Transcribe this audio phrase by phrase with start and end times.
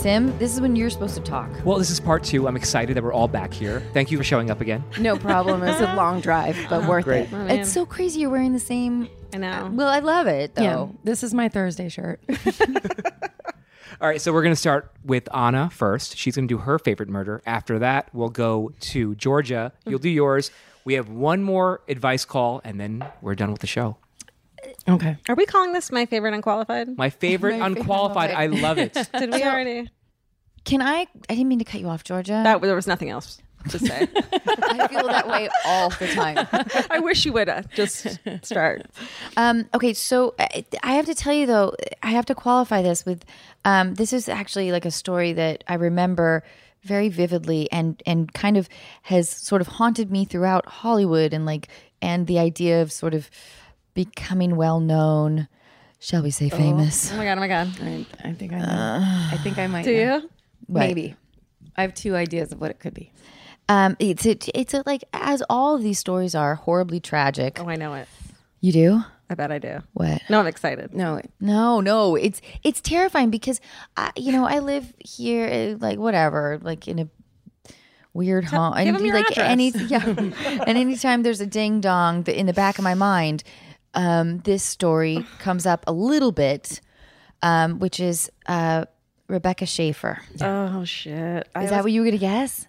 [0.00, 1.50] Sim, this is when you're supposed to talk.
[1.62, 2.48] Well, this is part two.
[2.48, 3.82] I'm excited that we're all back here.
[3.92, 4.82] Thank you for showing up again.
[4.98, 5.62] No problem.
[5.62, 7.24] It was a long drive, but worth Great.
[7.24, 7.28] it.
[7.34, 7.46] Oh.
[7.48, 9.10] It's so crazy you're wearing the same.
[9.34, 9.50] I know.
[9.50, 10.62] Uh, well, I love it though.
[10.62, 12.22] Yeah, this is my Thursday shirt.
[14.00, 16.16] All right, so we're going to start with Anna first.
[16.16, 17.42] She's going to do her favorite murder.
[17.44, 19.74] After that, we'll go to Georgia.
[19.84, 20.50] You'll do yours.
[20.86, 23.98] We have one more advice call, and then we're done with the show.
[24.88, 25.16] Okay.
[25.28, 26.96] Are we calling this my favorite unqualified?
[26.96, 28.30] My favorite My favorite unqualified.
[28.30, 28.96] I love it.
[29.12, 29.90] Did we already?
[30.64, 31.06] Can I?
[31.28, 32.40] I didn't mean to cut you off, Georgia.
[32.44, 34.08] That there was nothing else to say.
[34.32, 36.46] I feel that way all the time.
[36.90, 38.06] I wish you would uh, just
[38.42, 38.86] start.
[39.36, 43.04] Um, okay, so I, I have to tell you though, I have to qualify this
[43.04, 43.24] with
[43.64, 46.42] um, this is actually like a story that I remember
[46.82, 48.68] very vividly and and kind of
[49.02, 51.68] has sort of haunted me throughout Hollywood and like
[52.00, 53.30] and the idea of sort of
[53.92, 55.48] becoming well known,
[55.98, 57.12] shall we say famous.
[57.12, 57.36] Oh my god!
[57.36, 57.74] Oh my god!
[57.82, 59.28] I, I think I know.
[59.32, 59.84] I think I might.
[59.84, 60.16] Do know.
[60.16, 60.30] you?
[60.78, 61.16] Maybe.
[61.76, 63.12] I have two ideas of what it could be.
[63.68, 67.58] Um, it's it, it's a, like as all of these stories are horribly tragic.
[67.60, 68.08] Oh, I know it.
[68.60, 69.78] You do I bet I do.
[69.92, 70.22] what?
[70.28, 70.92] No, I'm excited.
[70.92, 73.60] No, No, no, it's it's terrifying because
[73.96, 77.08] I, you know, I live here, uh, like whatever, like in a
[78.12, 79.48] weird home, give and like address.
[79.48, 83.44] any, yeah, and anytime there's a ding dong in the back of my mind,
[83.94, 86.80] um, this story comes up a little bit,
[87.40, 88.86] um, which is uh,
[89.30, 90.18] Rebecca Schaeffer.
[90.40, 91.48] Oh shit!
[91.54, 92.66] I Is that was- what you were gonna guess?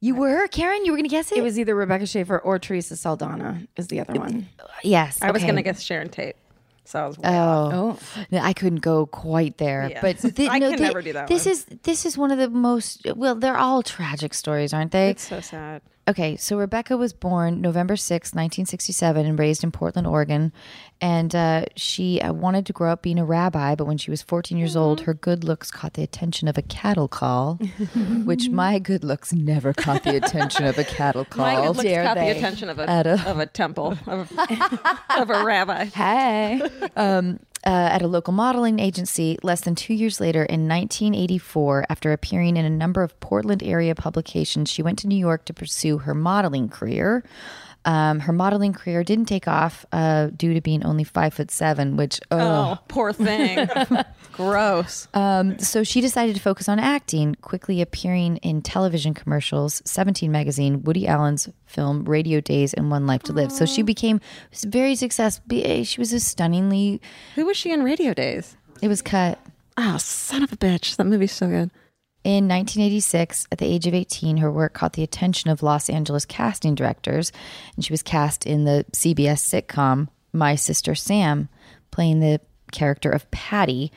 [0.00, 0.84] You were Karen.
[0.84, 1.38] You were gonna guess it.
[1.38, 4.48] it was either Rebecca Schaeffer or Teresa Saldana is the other one.
[4.82, 5.18] yes.
[5.22, 5.50] I was okay.
[5.50, 6.36] gonna guess Sharon Tate.
[6.84, 7.18] So I was.
[7.18, 7.32] way oh.
[7.32, 7.72] off.
[7.74, 10.00] Oh, Oh, No, I couldn't go quite there, Yeah.
[10.02, 11.52] but thi- I no, can thi- never do that This one.
[11.52, 13.34] is this is one of the most well.
[13.34, 15.10] They're all tragic stories, aren't they?
[15.10, 15.82] It's so sad.
[16.08, 20.52] Okay, so Rebecca was born November sixth, 1967, and raised in Portland, Oregon.
[21.00, 24.22] And uh, she uh, wanted to grow up being a rabbi, but when she was
[24.22, 27.54] 14 years old, her good looks caught the attention of a cattle call,
[28.24, 31.44] which my good looks never caught the attention of a cattle call.
[31.44, 32.32] My good looks dare caught they?
[32.32, 34.30] the attention of a, a- of a temple of,
[35.18, 35.86] of a rabbi.
[35.86, 36.62] Hey.
[36.94, 42.12] um, uh, at a local modeling agency less than two years later in 1984, after
[42.12, 45.98] appearing in a number of Portland area publications, she went to New York to pursue
[45.98, 47.24] her modeling career.
[47.86, 51.96] Um, her modeling career didn't take off uh, due to being only five foot seven,
[51.96, 53.68] which oh, Oh, poor thing.
[54.32, 55.08] Gross.
[55.14, 60.82] um, so she decided to focus on acting, quickly appearing in television commercials, 17 magazine,
[60.82, 63.50] Woody Allen's film Radio Days, and One Life to Live.
[63.52, 64.20] So she became
[64.66, 65.46] very successful.
[65.84, 67.00] She was a stunningly.
[67.36, 68.56] Who was she in Radio Days?
[68.82, 69.38] It was cut
[69.78, 70.96] Oh, son of a bitch!
[70.96, 71.70] That movie's so good.
[72.26, 73.46] In 1986.
[73.52, 77.30] At the age of 18, her work caught the attention of Los Angeles casting directors,
[77.76, 81.48] and she was cast in the CBS sitcom My Sister Sam,
[81.92, 82.40] playing the
[82.72, 83.92] character of Patty.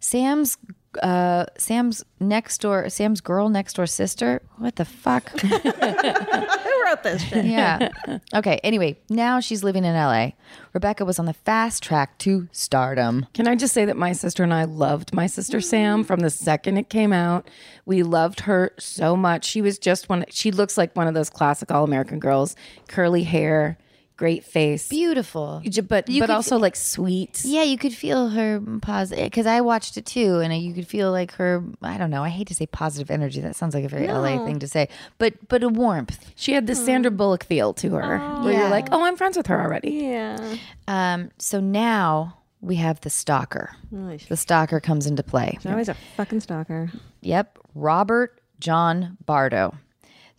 [0.00, 0.56] Sam's
[0.98, 4.42] uh Sam's next door Sam's girl next door sister.
[4.58, 5.28] What the fuck?
[5.40, 7.44] Who wrote this shit?
[7.44, 7.88] yeah.
[8.34, 10.30] Okay, anyway, now she's living in LA.
[10.72, 13.26] Rebecca was on the fast track to stardom.
[13.34, 16.30] Can I just say that my sister and I loved my sister Sam from the
[16.30, 17.48] second it came out.
[17.86, 19.44] We loved her so much.
[19.44, 20.24] She was just one.
[20.30, 22.56] She looks like one of those classic all American girls,
[22.88, 23.78] curly hair,
[24.18, 25.62] great face, Beautiful.
[25.88, 27.40] But You but also like sweet.
[27.44, 31.10] Yeah, you could feel her positive because I watched it too, and you could feel
[31.12, 31.64] like her.
[31.82, 32.22] I don't know.
[32.24, 33.40] I hate to say positive energy.
[33.40, 36.18] That sounds like a very LA thing to say, but but a warmth.
[36.36, 38.60] She had this Sandra Bullock feel to her, where Yeah.
[38.60, 39.90] you're like, oh, I'm friends with her already.
[39.92, 40.56] Yeah.
[40.86, 41.30] Um.
[41.38, 43.70] So now we have the stalker.
[43.92, 45.56] The stalker comes into play.
[45.64, 46.90] Always a fucking stalker.
[47.20, 49.74] Yep, Robert John Bardo.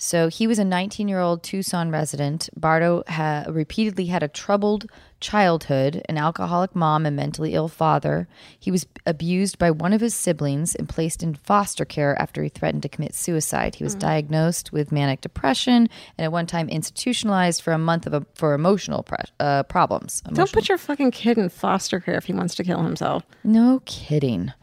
[0.01, 2.49] So he was a 19 year old Tucson resident.
[2.55, 8.29] Bardo ha- repeatedly had a troubled childhood, an alcoholic mom, and mentally ill father.
[8.57, 12.47] He was abused by one of his siblings and placed in foster care after he
[12.47, 13.75] threatened to commit suicide.
[13.75, 18.13] He was diagnosed with manic depression and at one time institutionalized for a month of
[18.13, 20.21] a, for emotional pre- uh, problems.
[20.31, 23.23] Don't put your fucking kid in foster care if he wants to kill himself.
[23.43, 24.53] No kidding.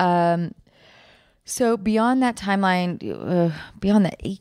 [0.00, 0.54] Um,
[1.46, 4.40] so beyond that timeline, uh, beyond that, it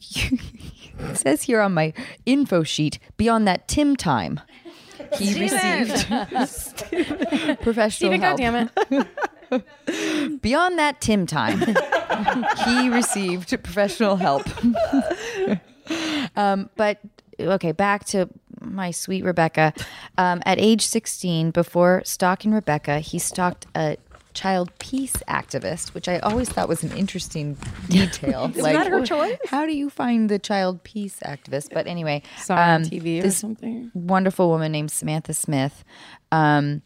[1.13, 1.93] says here on my
[2.25, 4.41] info sheet, beyond that Tim time,
[5.13, 6.07] he received
[7.61, 8.39] professional Steven, help.
[8.39, 8.69] goddamn
[9.51, 10.41] it.
[10.41, 11.59] Beyond that Tim time,
[12.65, 14.47] he received professional help.
[16.35, 16.99] um, but
[17.39, 18.27] okay, back to
[18.59, 19.73] my sweet Rebecca.
[20.17, 23.97] Um, at age 16, before stalking Rebecca, he stalked a
[24.35, 27.57] child peace activist, which I always thought was an interesting
[27.89, 28.51] detail.
[28.53, 29.37] Is that her choice?
[29.49, 31.69] How do you find the child peace activist?
[31.73, 33.89] But anyway, Saw her on um, TV or something.
[33.95, 35.83] wonderful woman named Samantha Smith,
[36.31, 36.81] um,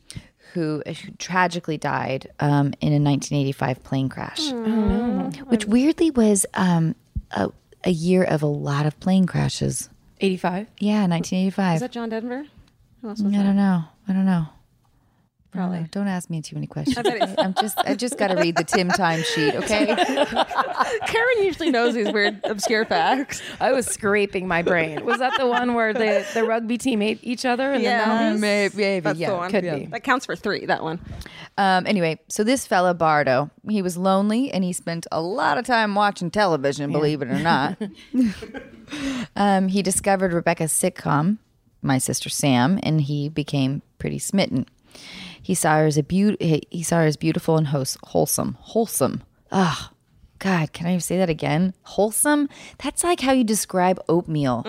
[0.54, 6.96] who, who tragically died um, in a 1985 plane crash, Oh, which weirdly was um,
[7.32, 7.50] a,
[7.84, 9.90] a year of a lot of plane crashes.
[10.22, 10.68] 85.
[10.80, 11.76] Yeah, 1985.
[11.76, 12.46] Is that John Denver?
[13.02, 13.84] Who else was I don't know.
[14.08, 14.48] I don't know.
[15.52, 15.88] Probably.
[15.90, 17.06] Don't ask me too many questions.
[17.40, 19.88] I'm just I just got to read the Tim time sheet, okay?
[21.08, 23.42] Karen usually knows these weird, obscure facts.
[23.60, 25.04] I was scraping my brain.
[25.06, 28.02] Was that the one where the, the rugby team ate each other in Yeah.
[28.02, 28.42] the mountains?
[28.42, 29.50] maybe, maybe That's yeah, the one.
[29.52, 29.76] could Yeah.
[29.80, 29.86] be.
[29.88, 30.68] That counts for three.
[30.68, 31.00] That one.
[31.58, 35.66] Um, anyway, so this fella Bardo, he was lonely and he spent a lot of
[35.66, 37.76] time watching television, believe it or not.
[39.36, 41.38] um, he discovered Rebecca's sitcom,
[41.82, 44.68] My Sister Sam, and he became pretty smitten.
[45.50, 48.56] He saw her as a beaut- he he saw her as beautiful and host- wholesome.
[48.60, 49.24] Wholesome.
[49.52, 49.90] Ah,
[50.38, 51.74] God, can I say that again?
[51.96, 52.50] Wholesome.
[52.84, 54.62] That's like how you describe oatmeal.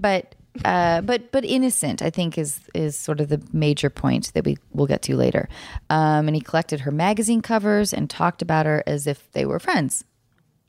[0.00, 0.34] But
[0.64, 4.58] uh, but but innocent, I think, is is sort of the major point that we
[4.74, 5.48] will get to later.
[5.88, 9.58] Um, and he collected her magazine covers and talked about her as if they were
[9.58, 10.04] friends.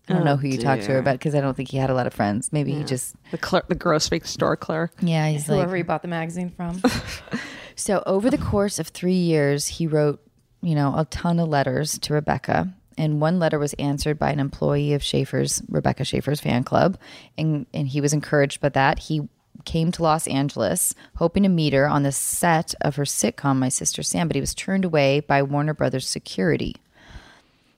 [0.07, 1.89] I don't know who you talked to her about because I don't think he had
[1.89, 2.53] a lot of friends.
[2.53, 4.93] Maybe he just The clerk, the grocery store clerk.
[5.01, 5.27] yeah.
[5.29, 6.79] He's like Whoever he bought the magazine from.
[7.75, 10.21] So over the course of three years, he wrote,
[10.61, 12.73] you know, a ton of letters to Rebecca.
[12.97, 16.97] And one letter was answered by an employee of Schaeffer's, Rebecca Schaeffer's fan club.
[17.37, 18.99] And, and he was encouraged by that.
[18.99, 19.27] He
[19.65, 23.69] came to Los Angeles hoping to meet her on the set of her sitcom, My
[23.69, 26.75] Sister Sam, but he was turned away by Warner Brothers security.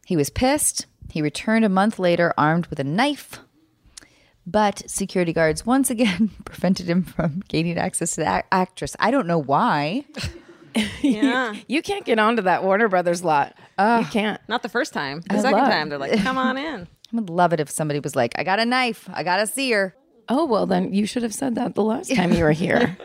[0.05, 0.85] He was pissed.
[1.11, 3.39] He returned a month later armed with a knife.
[4.49, 8.95] But security guards once again prevented him from gaining access to the ac- actress.
[8.99, 10.05] I don't know why.
[11.01, 11.55] Yeah.
[11.67, 13.55] you can't get onto that Warner Brothers lot.
[13.79, 14.39] you can't.
[14.47, 15.21] Not the first time.
[15.27, 16.81] The second love- time, they're like, come on in.
[17.11, 19.09] I would love it if somebody was like, I got a knife.
[19.11, 19.95] I got to see her.
[20.29, 22.95] Oh, well, then you should have said that the last time you were here.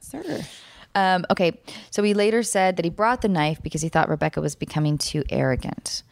[0.00, 0.40] Sir.
[0.94, 1.58] Um, okay.
[1.90, 4.98] So he later said that he brought the knife because he thought Rebecca was becoming
[4.98, 6.02] too arrogant.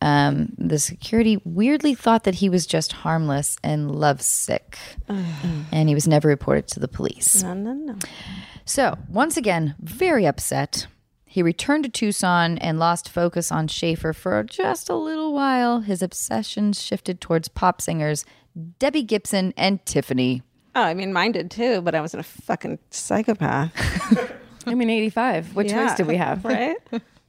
[0.00, 4.78] Um, the security weirdly thought that he was just harmless and lovesick.
[5.08, 7.42] and he was never reported to the police.
[7.42, 7.96] No, no, no.
[8.64, 10.86] So, once again, very upset,
[11.26, 15.80] he returned to Tucson and lost focus on Schaeffer for just a little while.
[15.80, 18.24] His obsessions shifted towards pop singers
[18.78, 20.42] Debbie Gibson and Tiffany.
[20.76, 23.72] Oh, I mean, mine did too, but I wasn't a fucking psychopath.
[24.66, 25.54] I mean, 85.
[25.56, 25.86] What Yeah.
[25.88, 26.44] choice did we have?
[26.44, 26.76] Right?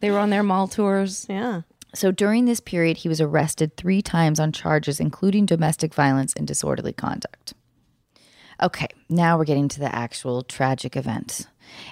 [0.01, 1.25] They were on their mall tours.
[1.29, 1.61] Yeah.
[1.95, 6.45] So, during this period, he was arrested three times on charges, including domestic violence and
[6.45, 7.53] disorderly conduct.
[8.61, 11.47] Okay, now we're getting to the actual tragic event.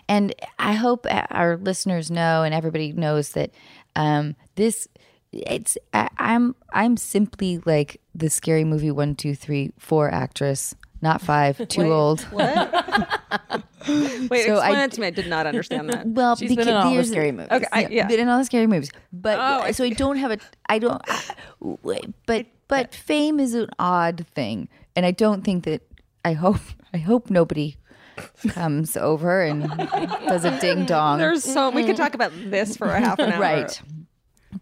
[0.08, 3.52] And I hope our listeners know and everybody knows that
[3.96, 4.88] um, this
[5.32, 11.22] it's I, I'm I'm simply like the scary movie one two three four actress, not
[11.22, 12.22] five, too old.
[12.32, 12.46] What?
[13.88, 15.08] Wait, So explain I- it to me.
[15.08, 16.08] I did not understand that.
[16.08, 17.52] Well, She's been in all the scary movies.
[17.52, 18.08] Okay, I, yeah.
[18.08, 18.90] been in all the scary movies.
[19.12, 21.36] But Oh, so I don't have a I don't I-
[22.26, 24.70] but but fame is an odd thing.
[24.96, 25.82] And I don't think that
[26.26, 26.58] I hope
[26.94, 27.76] I hope nobody
[28.50, 29.68] comes over and
[30.28, 31.20] does a ding dong.
[31.20, 33.42] There's so we could talk about this for a half an hour.
[33.42, 33.82] right.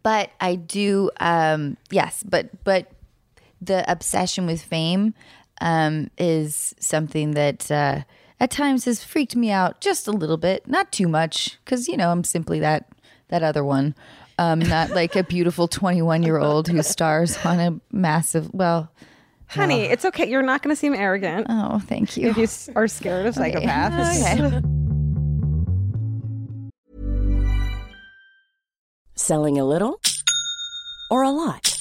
[0.03, 2.87] But I do um yes, but but
[3.61, 5.13] the obsession with fame
[5.61, 8.01] um is something that uh
[8.39, 11.95] at times has freaked me out just a little bit, not too much cuz you
[11.95, 12.89] know, I'm simply that
[13.29, 13.95] that other one.
[14.37, 18.91] Um not like a beautiful 21-year-old who stars on a massive well,
[19.47, 20.29] Honey, it's okay.
[20.29, 22.29] You're not going to seem arrogant oh, thank you.
[22.29, 24.61] if you are scared of psychopaths.
[24.61, 24.61] Okay.
[29.15, 29.99] Selling a little
[31.09, 31.80] or a lot?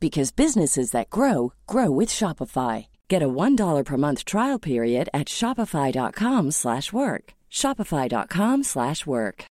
[0.00, 2.86] because businesses that grow grow with Shopify.
[3.08, 6.52] Get a $1 per month trial period at shopify.com/work.
[6.52, 7.32] slash work.
[7.50, 8.64] shopify.com/work.
[8.64, 9.44] slash work.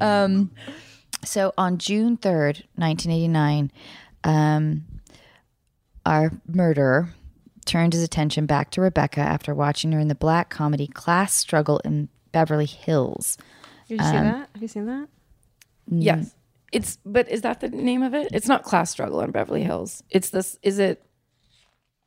[0.00, 0.50] Um,
[1.24, 3.70] so on June 3rd, 1989,
[4.24, 4.84] um,
[6.04, 7.08] our murderer
[7.64, 11.78] turned his attention back to Rebecca after watching her in the black comedy Class Struggle
[11.84, 13.38] in Beverly Hills.
[13.88, 14.48] Did you see um, that?
[14.54, 15.08] Have you seen that?
[15.88, 16.34] Yes.
[16.72, 18.28] It's but is that the name of it?
[18.32, 20.02] It's not class struggle in Beverly Hills.
[20.10, 21.04] It's this is it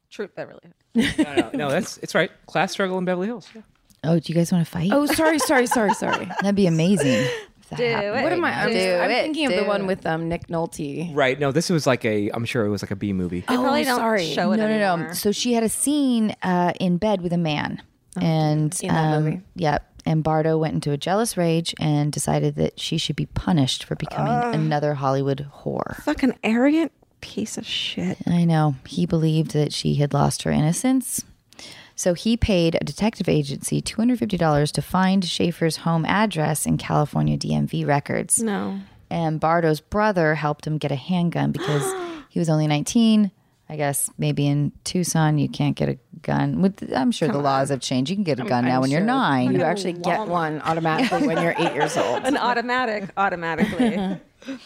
[0.10, 0.60] True Beverly.
[0.96, 2.32] no, no, no, that's it's right.
[2.48, 3.48] Class struggle in Beverly Hills.
[3.56, 3.62] Yeah.
[4.04, 4.90] Oh, do you guys want to fight?
[4.92, 6.26] Oh, sorry, sorry, sorry, sorry.
[6.42, 7.28] That'd be amazing.
[7.72, 7.84] If that Do
[8.18, 8.24] it.
[8.24, 8.52] What am I?
[8.64, 9.88] I'm, Do I'm it, thinking of the do one it.
[9.88, 11.14] with um, Nick Nolte.
[11.16, 11.40] Right.
[11.40, 12.30] No, this was like a.
[12.30, 13.42] I'm sure it was like a B movie.
[13.42, 14.26] They probably don't sorry.
[14.26, 15.08] show it no, no, anymore.
[15.10, 15.14] no.
[15.14, 17.82] So she had a scene uh, in bed with a man,
[18.20, 19.42] and In that um, movie.
[19.56, 23.84] yeah, and Bardo went into a jealous rage and decided that she should be punished
[23.84, 26.02] for becoming another Hollywood whore.
[26.04, 28.18] Fucking arrogant piece of shit.
[28.28, 31.24] I know he believed that she had lost her innocence.
[31.98, 37.88] So he paid a detective agency $250 to find Schaeffer's home address in California DMV
[37.88, 38.42] records.
[38.42, 38.80] No.
[39.10, 41.92] And Bardo's brother helped him get a handgun because
[42.30, 43.32] he was only 19.
[43.70, 46.62] I guess maybe in Tucson you can't get a gun.
[46.62, 48.12] With I'm sure the laws have changed.
[48.12, 49.54] You can get a gun now when you're nine.
[49.54, 52.24] You actually get one automatically when you're eight years old.
[52.26, 54.20] An automatic, automatically.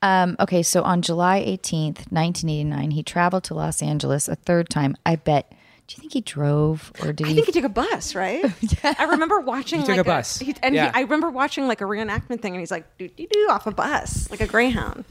[0.00, 4.96] Um, okay, so on July 18th, 1989, he traveled to Los Angeles a third time.
[5.04, 5.52] I bet.
[5.88, 7.34] Do you think he drove or did I he?
[7.34, 8.44] think he took a bus, right?
[8.84, 8.94] yeah.
[8.98, 9.80] I remember watching.
[9.80, 10.38] He took like a bus.
[10.38, 10.92] he- and Yeah.
[10.92, 13.66] he, I remember watching like a reenactment thing, and he's like, "Do do do" off
[13.66, 15.04] a bus, like a greyhound.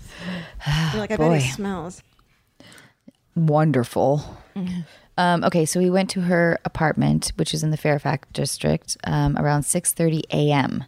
[0.96, 1.39] Like, I bet Boy.
[1.39, 2.03] he smells.
[3.36, 4.38] wonderful.
[5.17, 9.38] Um, okay, so he went to her apartment, which is in the Fairfax district, um,
[9.38, 10.84] around 6:30 a.m.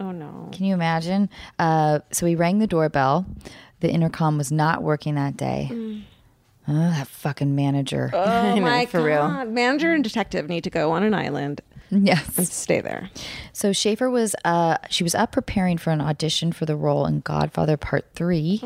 [0.00, 0.48] Oh no.
[0.52, 1.28] Can you imagine?
[1.58, 3.26] Uh, so he rang the doorbell.
[3.80, 6.02] The intercom was not working that day.
[6.68, 8.10] Oh, that fucking manager.
[8.12, 9.28] Oh know, my for real.
[9.28, 9.48] god!
[9.48, 12.52] Manager and detective need to go on an island and yes.
[12.52, 13.10] stay there.
[13.52, 17.20] So Schaeffer was uh, she was up preparing for an audition for the role in
[17.20, 18.60] Godfather Part Three.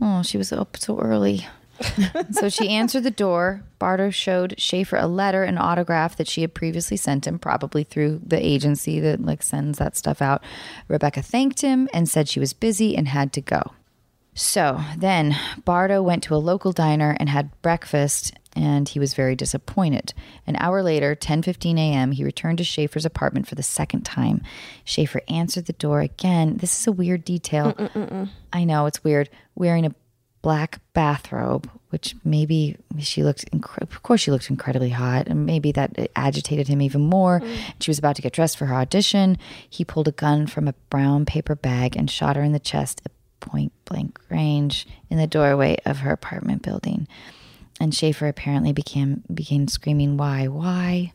[0.00, 1.46] Oh, she was up so early.
[2.32, 3.62] so she answered the door.
[3.78, 8.20] Bardo showed Schaeffer a letter, an autograph that she had previously sent him, probably through
[8.24, 10.42] the agency that like sends that stuff out.
[10.88, 13.72] Rebecca thanked him and said she was busy and had to go.
[14.38, 19.34] So then Bardo went to a local diner and had breakfast and he was very
[19.34, 20.14] disappointed.
[20.46, 24.42] An hour later, 10:15 a.m., he returned to Schaeffer's apartment for the second time.
[24.84, 26.56] Schaeffer answered the door again.
[26.58, 27.74] This is a weird detail.
[28.52, 29.28] I know it's weird.
[29.56, 29.94] Wearing a
[30.40, 35.72] black bathrobe, which maybe she looked incre- of course she looked incredibly hot and maybe
[35.72, 37.40] that agitated him even more.
[37.40, 37.56] Mm.
[37.80, 39.36] She was about to get dressed for her audition.
[39.68, 43.02] He pulled a gun from a brown paper bag and shot her in the chest
[43.40, 47.06] point blank range in the doorway of her apartment building.
[47.80, 50.48] And Schaeffer apparently became began screaming, "Why?
[50.48, 51.12] Why?"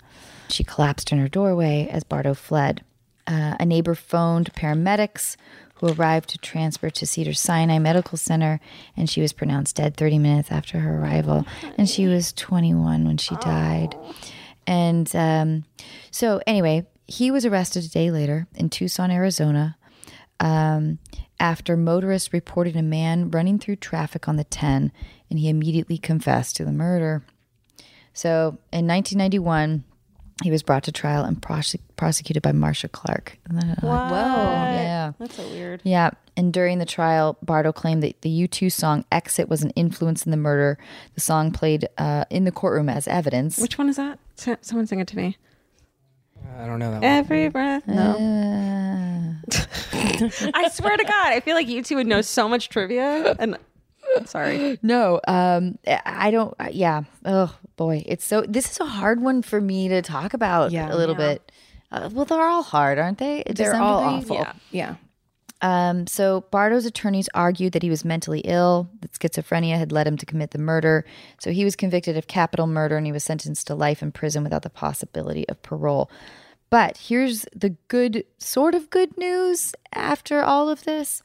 [0.49, 2.83] She collapsed in her doorway as Bardo fled.
[3.25, 5.37] Uh, a neighbor phoned paramedics,
[5.83, 8.59] who arrived to transfer to Cedar Sinai Medical Center,
[8.95, 11.45] and she was pronounced dead 30 minutes after her arrival.
[11.77, 13.95] And she was 21 when she died.
[14.65, 15.65] And um,
[16.09, 19.77] so, anyway, he was arrested a day later in Tucson, Arizona,
[20.39, 20.99] um,
[21.43, 24.93] after motorists reported a man running through traffic on the 10,
[25.29, 27.21] and he immediately confessed to the murder.
[28.13, 29.83] So in 1991,
[30.41, 33.37] he was brought to trial and prosec- prosecuted by Marcia Clark.
[33.51, 33.89] Whoa.
[33.89, 35.11] Yeah.
[35.19, 35.81] That's so weird.
[35.83, 36.11] Yeah.
[36.37, 40.31] And during the trial, Bardo claimed that the U2 song Exit was an influence in
[40.31, 40.77] the murder.
[41.15, 43.59] The song played uh, in the courtroom as evidence.
[43.59, 44.17] Which one is that?
[44.61, 45.37] Someone sing it to me.
[46.59, 47.03] I don't know that one.
[47.03, 47.87] Every breath.
[47.87, 48.11] No.
[48.11, 49.33] Uh,
[50.53, 53.35] I swear to God, I feel like you two would know so much trivia.
[53.39, 53.57] And
[54.25, 54.79] sorry.
[54.83, 56.53] no, um, I don't.
[56.71, 57.03] Yeah.
[57.25, 58.41] Oh boy, it's so.
[58.47, 60.71] This is a hard one for me to talk about.
[60.71, 60.93] Yeah.
[60.93, 61.33] a little Yeah.
[61.33, 61.51] bit.
[61.91, 63.43] Uh, well, they're all hard, aren't they?
[63.43, 64.37] To They're all degree?
[64.37, 64.53] awful.
[64.71, 64.95] Yeah.
[65.63, 70.17] Um, so Bardo's attorneys argued that he was mentally ill, that schizophrenia had led him
[70.17, 71.05] to commit the murder.
[71.39, 74.43] So he was convicted of capital murder and he was sentenced to life in prison
[74.43, 76.11] without the possibility of parole.
[76.69, 81.23] But here's the good, sort of good news after all of this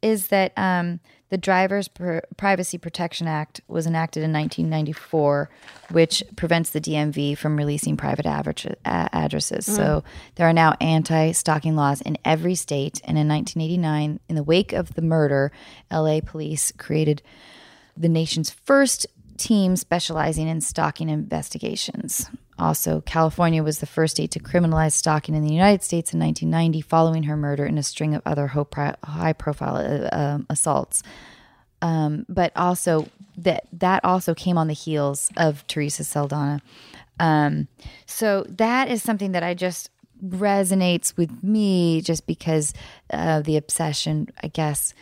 [0.00, 1.00] is that um,
[1.32, 5.48] the Driver's Pr- Privacy Protection Act was enacted in 1994,
[5.90, 9.66] which prevents the DMV from releasing private addresses.
[9.66, 9.76] Mm.
[9.76, 13.00] So there are now anti stalking laws in every state.
[13.04, 15.52] And in 1989, in the wake of the murder,
[15.90, 17.22] LA police created
[17.96, 22.28] the nation's first team specializing in stalking investigations.
[22.58, 26.80] Also, California was the first state to criminalize stalking in the United States in 1990,
[26.82, 31.02] following her murder and a string of other high profile uh, um, assaults.
[31.80, 36.62] Um, but also, that that also came on the heels of Teresa Saldana.
[37.18, 37.68] Um,
[38.06, 39.90] so that is something that I just
[40.24, 42.72] resonates with me just because
[43.10, 44.94] of the obsession, I guess,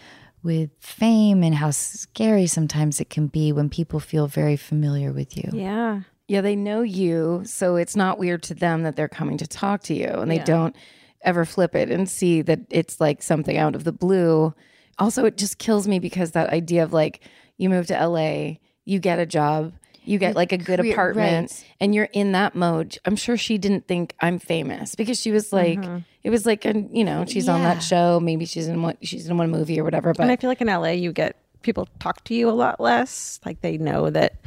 [0.42, 5.36] with fame and how scary sometimes it can be when people feel very familiar with
[5.36, 5.48] you.
[5.52, 6.02] Yeah.
[6.28, 9.82] Yeah, they know you, so it's not weird to them that they're coming to talk
[9.84, 10.44] to you, and they Yeah.
[10.44, 10.76] don't
[11.22, 14.54] ever flip it and see that it's like something out of the blue.
[14.98, 17.22] Also, it just kills me because that idea of like
[17.58, 19.72] you move to LA, you get a job,
[20.04, 21.74] you get like a good crea- apartment right.
[21.80, 22.98] and you're in that mode.
[23.04, 25.78] I'm sure she didn't think I'm famous because she was like,
[26.22, 28.20] it was like, a, you know, she's on that show.
[28.20, 30.12] Maybe she's in one, she's in one movie or whatever.
[30.12, 32.80] But And I feel like in LA, you get people talk to you a lot
[32.80, 33.40] less.
[33.44, 34.40] Like they know that,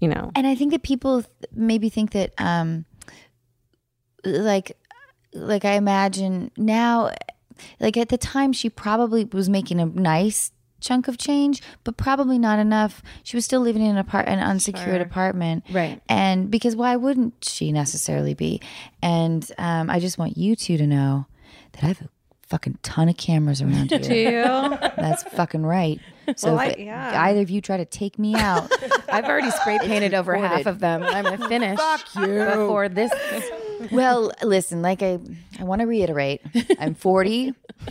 [0.00, 0.30] you know.
[0.34, 2.84] and I think that people maybe think that um
[4.24, 4.76] like
[5.32, 7.12] like I imagine now
[7.78, 12.38] like at the time she probably was making a nice chunk of change but probably
[12.38, 16.00] not enough she was still living in an apart an unsecured apartment Right.
[16.08, 18.60] and because why wouldn't she necessarily be
[19.02, 21.26] and um, i just want you two to know
[21.72, 22.08] that i have a
[22.48, 24.76] fucking ton of cameras around here You do?
[24.96, 26.00] that's fucking right
[26.36, 27.22] so Well, if I- yeah.
[27.26, 28.70] either of you try to take me out
[29.08, 31.02] I've already spray painted over half of them.
[31.02, 31.78] I'm to finish
[32.14, 33.10] before this.
[33.90, 35.18] well, listen, like I,
[35.58, 36.42] I want to reiterate,
[36.78, 37.54] I'm 40.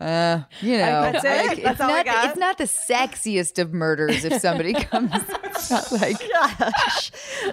[0.00, 1.46] uh, you know, That's it?
[1.46, 2.04] like, That's it's all I not.
[2.04, 2.22] got?
[2.22, 5.10] The, it's not the sexiest of murders if somebody comes.
[5.14, 6.20] It's not like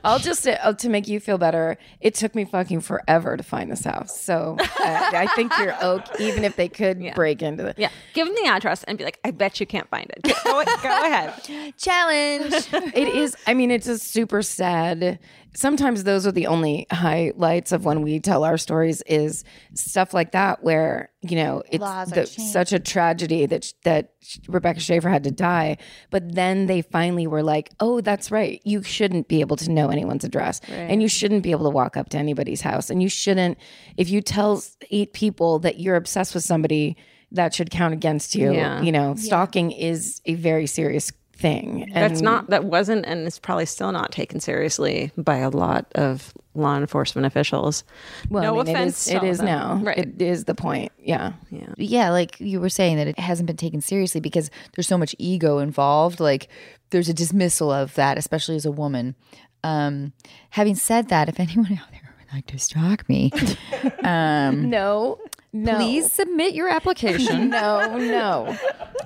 [0.03, 1.77] I'll just uh, to make you feel better.
[2.01, 6.27] It took me fucking forever to find this house, so uh, I think you're okay.
[6.27, 7.89] Even if they could break into the Yeah.
[8.13, 10.23] Give them the address and be like, I bet you can't find it.
[10.43, 11.73] Go, go ahead.
[11.77, 12.53] challenge.
[12.93, 15.19] it is i mean it's a super sad
[15.55, 20.31] sometimes those are the only highlights of when we tell our stories is stuff like
[20.31, 24.13] that where you know it's the, such a tragedy that that
[24.47, 25.75] rebecca schaeffer had to die
[26.11, 28.61] but then they finally were like oh that's right.
[28.63, 31.97] You shouldn't be able to know anyone's address and you shouldn't be able to walk
[31.97, 33.57] up to anybody's house and you shouldn't
[33.97, 36.95] if you tell eight people that you're obsessed with somebody
[37.31, 38.81] that should count against you Yeah.
[38.81, 39.13] you know?
[39.15, 44.12] Stalking is a very serious thing That's not, that wasn't, and it's probably still not
[44.12, 47.84] taken seriously by a lot of law enforcement officials.
[48.30, 49.08] Well, no I mean, offense.
[49.08, 49.60] It is, to it all is of them.
[49.60, 49.82] now.
[49.84, 49.97] Right.
[49.97, 50.91] It is the point.
[50.99, 51.34] Yeah.
[51.49, 52.10] yeah, yeah.
[52.10, 55.60] like you were saying that it hasn't been taken seriously because there's so much ego
[55.60, 56.19] involved.
[56.19, 56.49] Like
[56.89, 59.15] there's a dismissal of that, especially as a woman.
[59.63, 60.13] Um,
[60.52, 63.31] having said that, if anyone out there would like to stalk me,
[64.03, 65.19] um, No.
[65.51, 65.77] No.
[65.77, 67.49] please submit your application.
[67.59, 67.97] No.
[67.97, 68.55] No.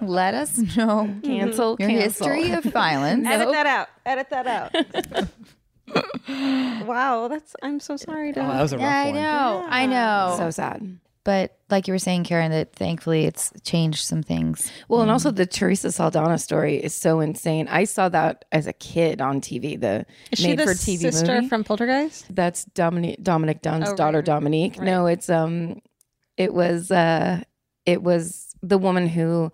[0.02, 1.22] Let us know mm-hmm.
[1.22, 1.78] Cancel.
[1.80, 2.28] your cancel.
[2.28, 3.26] history of violence.
[3.26, 3.88] Edit that out.
[4.06, 4.76] Edit that out.
[6.88, 7.56] wow, that's.
[7.62, 8.34] I'm so sorry.
[8.34, 9.16] To, Oh, that was a rough Yeah, I one.
[9.16, 9.66] know.
[9.70, 10.36] I know.
[10.38, 10.98] So sad.
[11.26, 14.70] But like you were saying, Karen, that thankfully it's changed some things.
[14.90, 17.68] Well, and also the Teresa Saldana story is so insane.
[17.70, 19.80] I saw that as a kid on TV.
[19.80, 21.48] The Is she made the for TV sister movie.
[21.48, 22.26] from Poltergeist?
[22.36, 24.82] That's Dominique Dominick Dunne's Oh, daughter right, right, Dominique.
[24.82, 25.82] No, it's um
[26.36, 27.42] it was uh
[27.86, 29.52] it was the woman who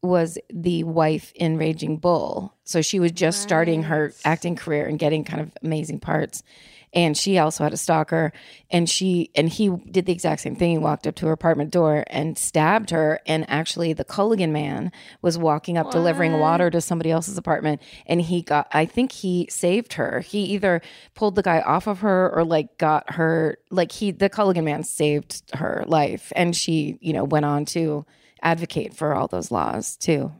[0.00, 2.54] was the wife in Raging Bull.
[2.62, 6.44] So she was just starting her acting career and getting kind of amazing parts.
[6.92, 8.32] And she also had a stalker
[8.70, 10.72] and she and he did the exact same thing.
[10.72, 13.20] He walked up to her apartment door and stabbed her.
[13.26, 18.20] And actually the Culligan man was walking up delivering water to somebody else's apartment and
[18.22, 20.20] he got I think he saved her.
[20.20, 20.80] He either
[21.14, 24.82] pulled the guy off of her or like got her like he the Culligan man
[24.82, 26.32] saved her life.
[26.36, 28.06] And she, you know, went on to
[28.42, 30.32] advocate for all those laws too.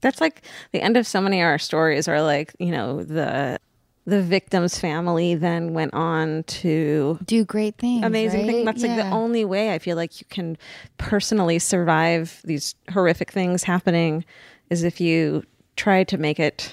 [0.00, 3.58] That's like the end of so many of our stories are like, you know, the
[4.06, 8.04] the victim's family then went on to Do great things.
[8.04, 8.50] amazing right?
[8.50, 8.64] thing.
[8.64, 10.56] That's like the only way I feel like you can
[10.96, 14.24] personally survive these horrific things happening
[14.70, 15.42] is if you
[15.76, 16.72] try to make it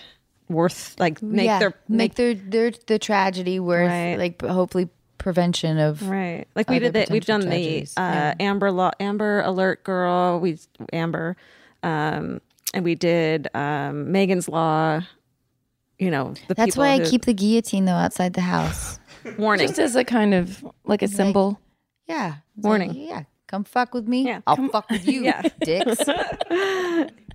[0.49, 4.15] worth like make yeah, their make their their the tragedy worth Right.
[4.17, 6.45] like hopefully prevention of Right.
[6.55, 7.09] Like we did that.
[7.09, 7.93] We've done the tragedies.
[7.97, 10.39] uh, Amber Law, Amber Alert Girl.
[10.39, 10.59] We
[10.91, 11.35] Amber,
[11.81, 12.41] um,
[12.73, 15.01] and we did um, Megan's Law.
[16.03, 18.99] You know, the That's people why I keep the guillotine though outside the house.
[19.37, 19.67] warning.
[19.67, 21.59] Just as a kind of like a symbol.
[22.07, 22.35] Yeah.
[22.57, 22.89] Warning.
[22.89, 23.23] like, yeah.
[23.47, 24.25] Come fuck with me.
[24.25, 24.41] Yeah.
[24.47, 25.41] I'll come, fuck with you, Yeah.
[25.61, 25.99] dicks.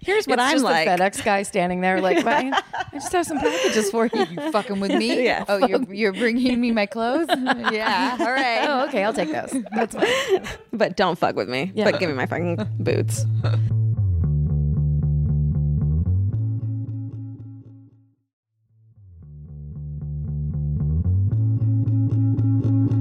[0.00, 0.86] Here's what it's I'm just like.
[0.86, 2.52] the FedEx guy standing there, like, I
[2.92, 4.26] just have some packages for you.
[4.30, 5.24] You fucking with me?
[5.24, 5.44] Yeah.
[5.48, 7.26] Oh, you're you're bringing me my clothes?
[7.28, 8.16] yeah.
[8.20, 8.66] All right.
[8.68, 9.54] Oh, okay, I'll take those.
[9.74, 10.42] That's fine.
[10.72, 11.72] but don't fuck with me.
[11.74, 13.24] But give me my fucking boots.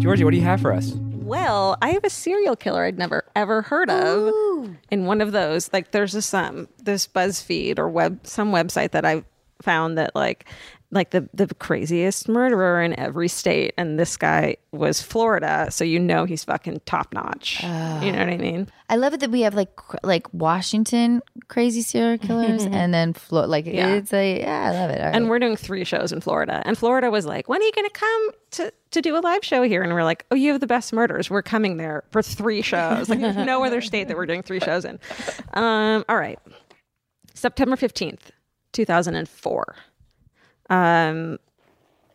[0.08, 0.93] Georgie, what do you have for us?
[0.93, 4.34] Well, I have a serial killer I'd never ever heard of.
[4.89, 9.04] In one of those, like there's this um this BuzzFeed or web some website that
[9.04, 9.26] I
[9.62, 10.46] found that like
[10.89, 16.00] like the the craziest murderer in every state, and this guy was Florida, so you
[16.00, 17.62] know he's fucking top notch.
[17.62, 17.67] you
[18.12, 18.69] know what I mean?
[18.89, 19.71] I love it that we have like
[20.04, 23.95] like Washington crazy serial killers and then Flo- like Yeah.
[23.95, 25.02] it's a yeah, I love it.
[25.02, 26.62] All And we're doing three shows in Florida.
[26.65, 29.43] And Florida was like, when are you going to come to, to do a live
[29.43, 29.82] show here?
[29.84, 31.30] And we're like, oh, you have the best murders.
[31.30, 33.10] We're coming there for three shows.
[33.10, 35.00] Like, there's no other state that we're doing three shows in.
[35.54, 36.39] Um, all right.
[37.34, 38.19] September 15th,
[38.73, 39.76] 2004.
[40.69, 41.39] Um,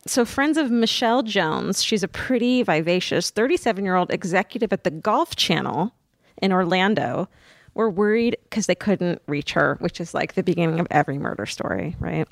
[0.07, 4.91] so, friends of Michelle Jones, she's a pretty vivacious 37 year old executive at the
[4.91, 5.95] Golf Channel
[6.41, 7.29] in Orlando,
[7.75, 11.47] were worried because they couldn't reach her, which is like the beginning of every murder
[11.47, 12.29] story, right?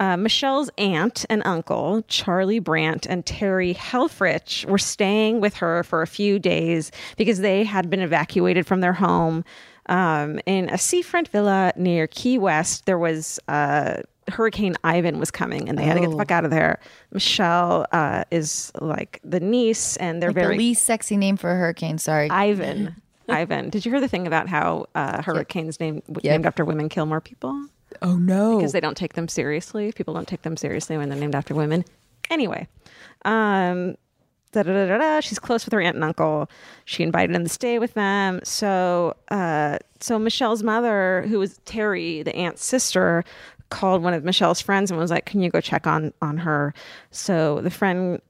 [0.00, 6.02] Uh, Michelle's aunt and uncle, Charlie Brandt and Terry Helfrich, were staying with her for
[6.02, 9.44] a few days because they had been evacuated from their home
[9.86, 12.86] um, in a seafront villa near Key West.
[12.86, 16.44] There was uh, Hurricane Ivan was coming, and they had to get the fuck out
[16.44, 16.80] of there.
[17.12, 21.50] Michelle uh, is like the niece, and they're Like very the least sexy name for
[21.50, 21.98] a hurricane.
[21.98, 22.30] Sorry.
[22.30, 22.96] Ivan.
[23.28, 23.70] Ivan.
[23.70, 27.20] Did you hear the thing about how uh, hurricanes named named after women kill more
[27.20, 27.68] people?
[28.02, 28.56] oh no.
[28.56, 29.92] because they don't take them seriously.
[29.92, 31.84] People don't take them seriously when they're named after women.
[32.30, 32.66] Anyway,
[33.24, 33.96] um,
[34.62, 36.48] da, da, da, da, she's close with her aunt and uncle.
[36.84, 38.40] She invited him to stay with them.
[38.44, 43.24] So, uh, so Michelle's mother, who was Terry, the aunt's sister,
[43.70, 46.74] called one of Michelle's friends and was like, "Can you go check on on her?"
[47.10, 48.20] So the friend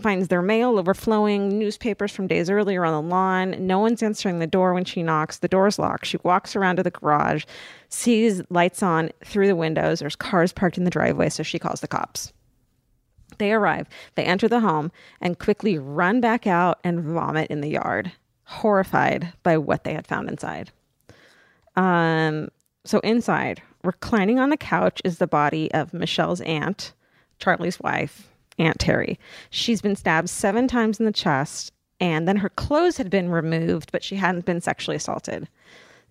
[0.00, 3.54] finds their mail overflowing, newspapers from days earlier on the lawn.
[3.66, 5.38] No one's answering the door when she knocks.
[5.38, 6.06] The door's locked.
[6.06, 7.44] She walks around to the garage,
[7.88, 10.00] sees lights on through the windows.
[10.00, 12.32] There's cars parked in the driveway, so she calls the cops.
[13.40, 17.70] They arrive, they enter the home, and quickly run back out and vomit in the
[17.70, 18.12] yard,
[18.44, 20.70] horrified by what they had found inside.
[21.74, 22.50] Um,
[22.84, 26.92] so inside, reclining on the couch, is the body of Michelle's aunt,
[27.38, 29.18] Charlie's wife, Aunt Terry.
[29.48, 33.90] She's been stabbed seven times in the chest, and then her clothes had been removed,
[33.90, 35.48] but she hadn't been sexually assaulted.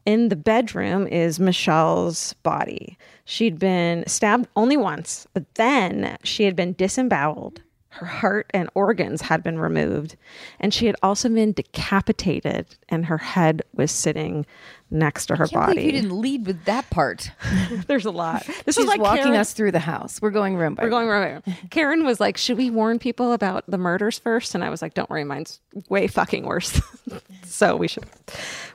[0.09, 2.97] In the bedroom is Michelle's body.
[3.25, 7.61] She'd been stabbed only once, but then she had been disemboweled.
[7.89, 10.15] Her heart and organs had been removed,
[10.59, 14.47] and she had also been decapitated, and her head was sitting
[14.91, 15.84] next to her body.
[15.84, 17.32] you didn't lead with that part.
[17.88, 18.45] There's a lot.
[18.65, 20.21] This She's is like walking Karen- us through the house.
[20.21, 21.08] We're going room by We're room.
[21.08, 21.41] going right.
[21.47, 21.58] right.
[21.71, 24.54] Karen was like, "Should we warn people about the murders first?
[24.54, 26.80] And I was like, "Don't worry, mine's way fucking worse."
[27.45, 28.06] so we should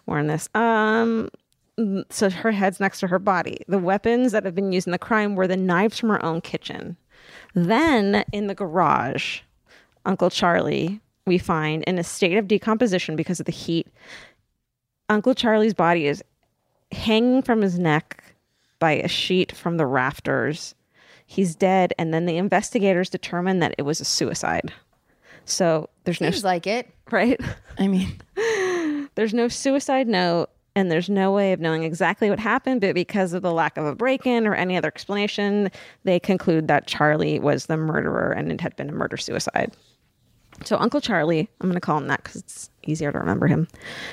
[0.06, 0.48] warn this.
[0.54, 1.30] Um,
[2.10, 3.58] so her head's next to her body.
[3.68, 6.40] The weapons that have been used in the crime were the knives from her own
[6.40, 6.96] kitchen.
[7.54, 9.40] Then in the garage,
[10.04, 13.86] Uncle Charlie we find in a state of decomposition because of the heat.
[15.08, 16.22] Uncle Charlie's body is
[16.92, 18.22] hanging from his neck
[18.78, 20.74] by a sheet from the rafters.
[21.26, 24.72] He's dead, and then the investigators determine that it was a suicide.
[25.44, 26.88] So there's no Seems like it.
[27.10, 27.40] right.
[27.78, 28.20] I mean,
[29.14, 32.80] There's no suicide note, and there's no way of knowing exactly what happened.
[32.80, 35.70] But because of the lack of a break-in or any other explanation,
[36.02, 39.72] they conclude that Charlie was the murderer, and it had been a murder suicide.
[40.62, 43.68] So Uncle Charlie, I'm going to call him that because it's easier to remember him.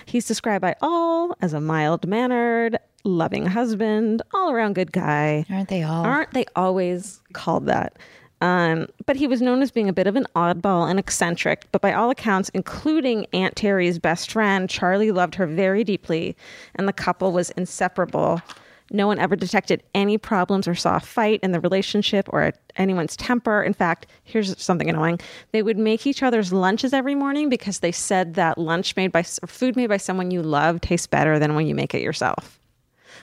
[0.06, 5.46] He's described by all as a mild-mannered, loving husband, all-around good guy.
[5.50, 6.06] Aren't they all?
[6.06, 7.98] Aren't they always called that?
[8.42, 11.66] Um, but he was known as being a bit of an oddball and eccentric.
[11.72, 16.36] But by all accounts, including Aunt Terry's best friend, Charlie loved her very deeply,
[16.76, 18.42] and the couple was inseparable.
[18.90, 23.16] No one ever detected any problems or saw a fight in the relationship or anyone's
[23.16, 23.62] temper.
[23.64, 25.20] In fact, here's something annoying:
[25.52, 29.22] they would make each other's lunches every morning because they said that lunch made by
[29.42, 32.60] or food made by someone you love tastes better than when you make it yourself.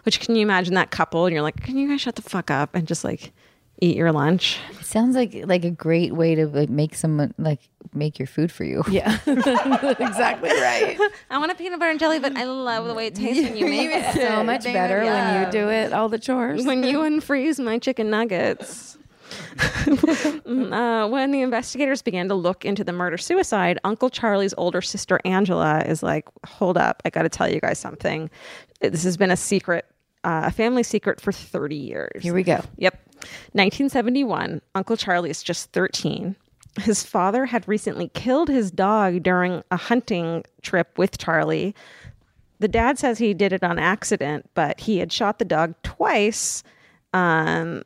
[0.05, 2.51] Which can you imagine that couple and you're like, can you guys shut the fuck
[2.51, 3.33] up and just like
[3.81, 4.59] eat your lunch?
[4.79, 7.61] It sounds like like a great way to like make someone like
[7.95, 8.85] make your food for you.
[8.91, 10.99] yeah, exactly right.
[11.31, 13.57] I want a peanut butter and jelly, but I love the way it tastes when
[13.57, 14.15] you make it.
[14.15, 16.65] So much better when you do it, all the chores.
[16.67, 18.98] when you unfreeze my chicken nuggets.
[20.47, 25.21] Uh, when the investigators began to look into the murder suicide, Uncle Charlie's older sister
[25.25, 28.31] Angela is like, "Hold up, I got to tell you guys something.
[28.81, 29.87] This has been a secret,
[30.25, 32.61] uh, a family secret for 30 years." Here we go.
[32.77, 32.99] Yep.
[33.53, 36.37] 1971, Uncle Charlie is just 13.
[36.81, 41.75] His father had recently killed his dog during a hunting trip with Charlie.
[42.61, 46.63] The dad says he did it on accident, but he had shot the dog twice.
[47.13, 47.83] Um,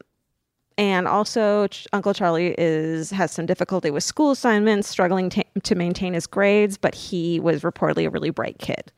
[0.79, 5.75] and also, Ch- Uncle Charlie is has some difficulty with school assignments, struggling ta to
[5.75, 8.93] maintain his grades, but he was reportedly a really bright kid.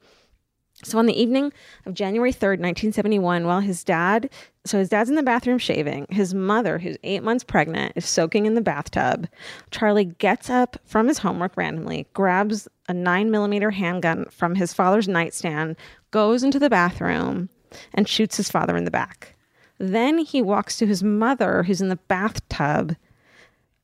[0.83, 1.53] So on the evening
[1.87, 4.29] of January 3rd, 1971, while his dad,
[4.67, 8.45] so his dad's in the bathroom shaving, his mother, who's eight months pregnant, is soaking
[8.47, 9.29] in the bathtub.
[9.71, 15.09] Charlie gets up from his homework randomly, grabs a nine millimeter handgun from his father's
[15.09, 15.77] nightstand,
[16.11, 17.49] goes into the bathroom,
[17.95, 19.34] and shoots his father in the back.
[19.79, 22.97] Then he walks to his mother, who's in the bathtub.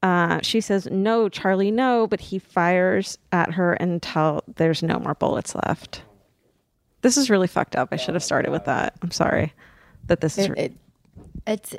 [0.02, 5.14] Uh, she says, No, Charlie, no, but he fires at her until there's no more
[5.14, 6.02] bullets left.
[7.02, 7.88] This is really fucked up.
[7.92, 8.94] I should have started with that.
[9.02, 9.52] I'm sorry
[10.06, 10.46] that this is.
[10.46, 10.72] It, it,
[11.46, 11.74] It's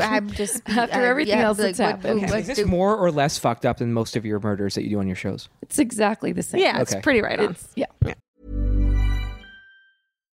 [0.00, 2.24] I, am just After everything else that's happened.
[2.24, 4.98] Is this more or less fucked up than most of your murders that you do
[4.98, 5.48] on your shows?
[5.62, 6.62] It's exactly the same.
[6.62, 7.50] Yeah, it's pretty right on.
[7.50, 7.86] It's, yeah.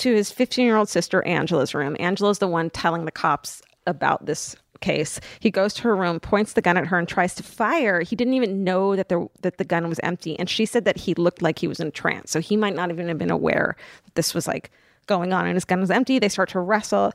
[0.00, 1.96] to his 15 year old sister Angela's room.
[2.00, 5.20] Angela's the one telling the cops about this case.
[5.40, 8.00] He goes to her room, points the gun at her, and tries to fire.
[8.00, 10.96] He didn't even know that the that the gun was empty, and she said that
[10.96, 13.30] he looked like he was in a trance, so he might not even have been
[13.30, 14.70] aware that this was like
[15.06, 16.18] going on, and his gun was empty.
[16.18, 17.12] They start to wrestle.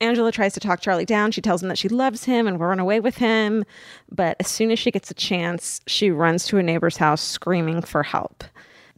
[0.00, 1.30] Angela tries to talk Charlie down.
[1.30, 3.64] She tells him that she loves him and will run away with him.
[4.10, 7.82] But as soon as she gets a chance, she runs to a neighbor's house screaming
[7.82, 8.42] for help.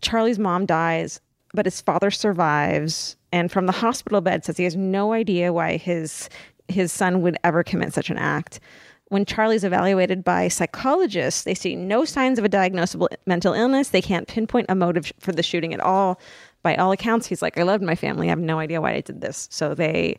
[0.01, 1.21] Charlie's mom dies,
[1.55, 5.77] but his father survives and from the hospital bed says he has no idea why
[5.77, 6.29] his
[6.69, 8.61] his son would ever commit such an act.
[9.09, 13.91] When Charlie's evaluated by psychologists, they see no signs of a diagnosable mental illness.
[13.91, 16.19] They can't pinpoint a motive for the shooting at all.
[16.63, 18.29] By all accounts, he's like, I loved my family.
[18.29, 19.49] I have no idea why I did this.
[19.51, 20.19] So they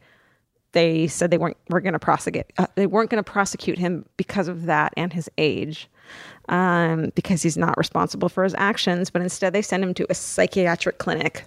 [0.74, 4.06] they said they weren't were going to prosecute uh, they weren't going to prosecute him
[4.18, 5.90] because of that and his age
[6.50, 10.14] um, because he's not responsible for his actions but instead they send him to a
[10.14, 11.46] psychiatric clinic.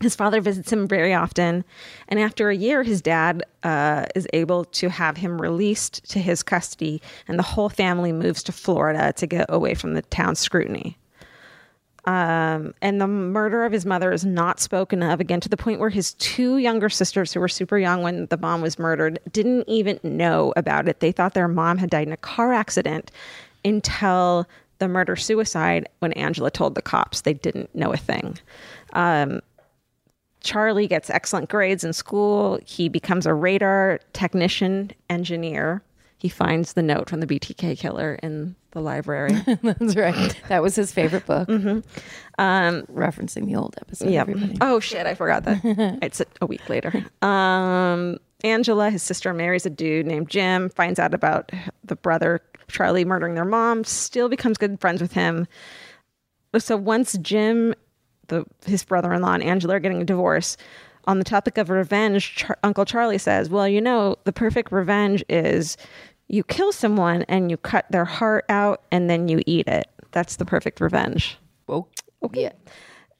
[0.00, 1.64] His father visits him very often
[2.08, 6.42] and after a year his dad uh, is able to have him released to his
[6.42, 10.96] custody and the whole family moves to florida to get away from the town's scrutiny
[12.04, 15.78] um, and the murder of his mother is not spoken of again to the point
[15.78, 19.68] where his two younger sisters, who were super young when the mom was murdered, didn't
[19.68, 21.00] even know about it.
[21.00, 23.12] They thought their mom had died in a car accident
[23.64, 27.20] until the murder suicide when Angela told the cops.
[27.20, 28.36] They didn't know a thing.
[28.94, 29.40] Um,
[30.40, 32.58] Charlie gets excellent grades in school.
[32.66, 35.82] He becomes a radar technician engineer.
[36.22, 39.32] He finds the note from the BTK killer in the library.
[39.64, 40.40] That's right.
[40.48, 41.48] That was his favorite book.
[41.48, 41.82] Um,
[42.38, 44.08] Referencing the old episode.
[44.08, 44.28] Yep.
[44.60, 45.58] Oh shit, I forgot that.
[46.00, 47.04] it's a, a week later.
[47.22, 50.68] Um, Angela, his sister, marries a dude named Jim.
[50.68, 51.50] Finds out about
[51.82, 53.82] the brother Charlie murdering their mom.
[53.82, 55.48] Still becomes good friends with him.
[56.56, 57.74] So once Jim,
[58.28, 60.56] the his brother-in-law, and Angela are getting a divorce.
[61.06, 65.24] On the topic of revenge, Char- Uncle Charlie says, "Well, you know, the perfect revenge
[65.28, 65.76] is
[66.32, 69.88] you kill someone and you cut their heart out and then you eat it.
[70.10, 71.38] That's the perfect revenge."
[72.34, 72.52] Yeah.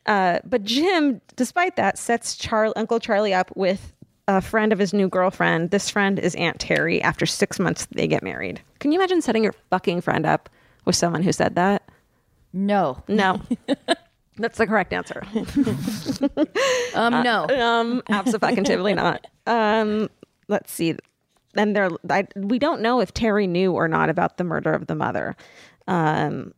[0.07, 3.93] Uh, but Jim, despite that, sets Char- Uncle Charlie up with
[4.29, 5.71] a friend of his new girlfriend.
[5.71, 7.01] This friend is Aunt Terry.
[7.03, 8.61] After six months, they get married.
[8.81, 10.49] Can you imagine setting your fucking friend up
[10.85, 11.89] with someone who said that?
[12.53, 13.03] No.
[13.09, 13.41] No.
[14.39, 15.23] That's the correct answer.
[16.95, 17.47] Um, no.
[17.51, 19.27] Um, absolutely not.
[19.47, 20.09] Um,
[20.49, 20.97] let's see.
[21.55, 24.87] And there, I, we don't know if Terry knew or not about the murder of
[24.87, 25.37] the mother.
[25.87, 26.55] Um,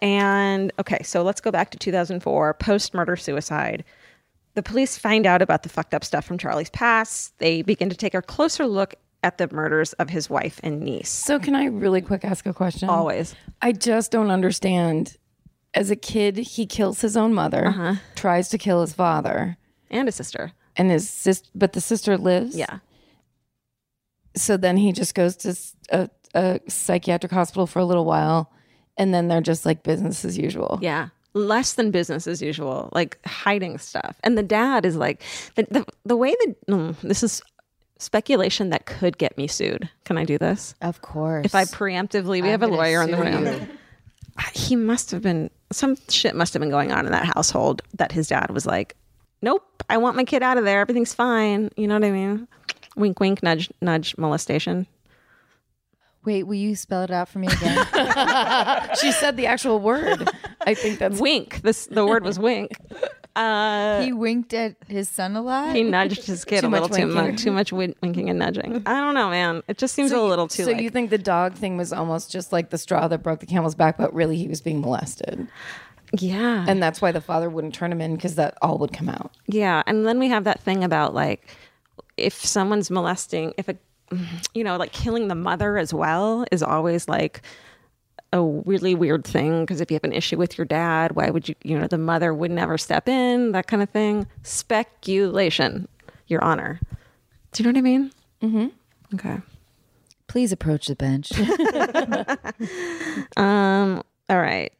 [0.00, 3.84] and okay, so let's go back to 2004, post murder suicide.
[4.54, 7.38] The police find out about the fucked up stuff from Charlie's past.
[7.38, 11.08] They begin to take a closer look at the murders of his wife and niece.
[11.08, 12.88] So, can I really quick ask a question?
[12.88, 13.34] Always.
[13.60, 15.16] I just don't understand.
[15.74, 17.94] As a kid, he kills his own mother, Uh-huh.
[18.16, 19.56] tries to kill his father,
[19.90, 20.52] And a sister.
[20.76, 22.56] and his sister, but the sister lives.
[22.56, 22.78] Yeah.
[24.40, 28.50] So then he just goes to a psychiatric hospital for a little while,
[28.96, 30.78] and then they're just like business as usual.
[30.80, 31.08] Yeah.
[31.32, 34.16] Less than business as usual, like hiding stuff.
[34.24, 35.22] And the dad is like,
[35.54, 37.42] the, the, the way that mm, this is
[37.98, 39.88] speculation that could get me sued.
[40.04, 40.74] Can I do this?
[40.80, 41.44] Of course.
[41.44, 43.44] If I preemptively, we have a lawyer in the sue room.
[43.44, 43.68] you.
[44.54, 48.10] He must have been, some shit must have been going on in that household that
[48.10, 48.96] his dad was like,
[49.42, 50.80] nope, I want my kid out of there.
[50.80, 51.70] Everything's fine.
[51.76, 52.48] You know what I mean?
[53.00, 54.86] Wink, wink, nudge, nudge, molestation.
[56.24, 57.86] Wait, will you spell it out for me again?
[59.00, 60.28] She said the actual word.
[60.60, 61.62] I think that's Wink.
[61.62, 62.72] This the word was wink.
[63.34, 65.74] Uh, he winked at his son a lot.
[65.74, 67.14] he nudged his kid a little too winking.
[67.14, 68.82] much, too much win- winking and nudging.
[68.84, 69.62] I don't know, man.
[69.68, 70.64] It just seems a little too.
[70.64, 73.38] So like- you think the dog thing was almost just like the straw that broke
[73.40, 75.46] the camel's back, but really he was being molested?
[76.18, 76.64] Yeah.
[76.68, 79.32] And that's why the father wouldn't turn him in because that all would come out.
[79.46, 81.56] Yeah, and then we have that thing about like
[82.20, 83.76] if someone's molesting, if a
[84.54, 87.42] you know, like killing the mother as well is always like
[88.32, 91.48] a really weird thing because if you have an issue with your dad, why would
[91.48, 94.26] you, you know, the mother would never step in, that kind of thing.
[94.42, 95.88] Speculation,
[96.26, 96.80] Your Honor.
[97.52, 98.12] Do you know what I mean?
[98.42, 98.66] Mm-hmm.
[99.14, 99.38] Okay.
[100.28, 101.32] Please approach the bench.
[103.36, 104.72] Um, all right.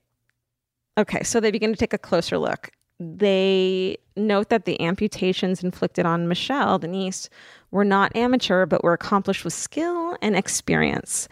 [0.98, 2.70] Okay, so they begin to take a closer look.
[3.00, 7.30] They note that the amputations inflicted on Michelle, the niece,
[7.70, 11.26] were not amateur, but were accomplished with skill and experience.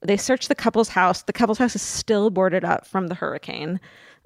[0.00, 1.22] They search the couple's house.
[1.22, 3.80] The couple's house is still boarded up from the hurricane.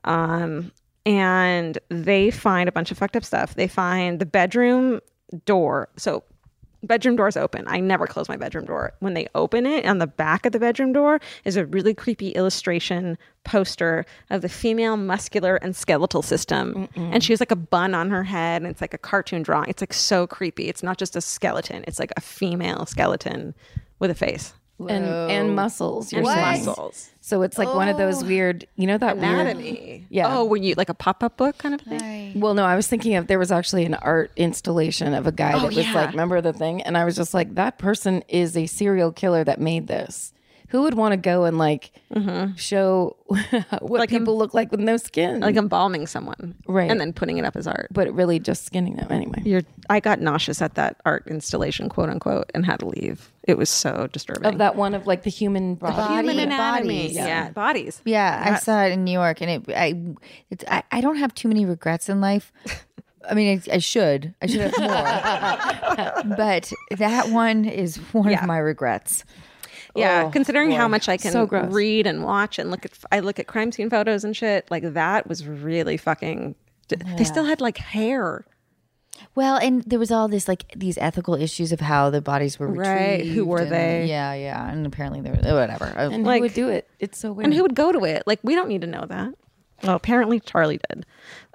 [0.05, 0.71] Um,
[1.05, 3.57] and they find a bunch of fucked up stuff.
[3.57, 5.01] They find the bedroom
[5.47, 5.89] door.
[5.97, 6.23] So
[6.85, 7.65] bedroom door's open.
[7.67, 8.93] I never close my bedroom door.
[9.01, 12.31] When they open it, on the back of the bedroom door is a really creepy
[12.31, 16.89] illustration poster of the female muscular and skeletal system.
[16.97, 19.69] And she has like a bun on her head and it's like a cartoon drawing.
[19.69, 20.69] It's like so creepy.
[20.69, 23.55] It's not just a skeleton, it's like a female skeleton
[23.99, 26.13] with a face And and muscles.
[26.13, 27.11] You're and muscles.
[27.21, 29.33] So it's like one of those oh, weird, you know, that weird.
[29.33, 30.05] Anatomy.
[30.11, 30.37] Yeah.
[30.37, 32.39] Oh, when you like a pop up book kind of thing?
[32.39, 35.55] Well, no, I was thinking of there was actually an art installation of a guy
[35.55, 35.95] oh, that was yeah.
[35.95, 36.83] like, remember the thing?
[36.83, 40.34] And I was just like, that person is a serial killer that made this.
[40.75, 42.57] Who would want to go and like mm-hmm.
[42.57, 43.17] show
[43.79, 45.39] what people um, look like with no skin?
[45.39, 46.57] Like embalming someone.
[46.67, 46.91] Right.
[46.91, 47.87] And then putting it up as art.
[47.93, 49.41] but really just skinning them anyway.
[49.45, 53.31] You're, I got nauseous at that art installation, quote unquote, and had to leave.
[53.45, 54.47] It was so disturbing.
[54.47, 56.13] Of that one of like the human body.
[56.13, 57.03] human anatomy.
[57.03, 57.15] bodies.
[57.15, 57.51] Yeah.
[57.51, 58.03] bodies.
[58.05, 59.77] Yeah, I saw it in New York, and it.
[59.77, 59.95] I,
[60.51, 62.51] it's, I, I don't have too many regrets in life.
[63.31, 64.35] I mean, I, I should.
[64.43, 64.77] I should have
[66.27, 66.35] more.
[66.37, 68.41] but that one is one Yeah.
[68.41, 69.25] of my regrets.
[69.97, 73.39] Yeah, considering how much I can So read and watch and look at, I look
[73.39, 74.69] at crime scene photos and shit.
[74.71, 76.55] Like that was really fucking.
[77.17, 78.45] They still had like hair,
[79.35, 82.69] Well, and there was all this like these ethical issues of how the bodies were
[82.69, 83.35] Right, retrieved.
[83.37, 84.07] who were and- they?
[84.07, 85.87] Yeah, yeah, and apparently they were whatever.
[85.97, 86.89] Uh, And Like- who would do it?
[86.99, 87.47] It's so weird.
[87.47, 88.25] and who would go to it?
[88.27, 89.33] Like we don't need to know that.
[89.83, 91.07] Well, apparently Charlie did.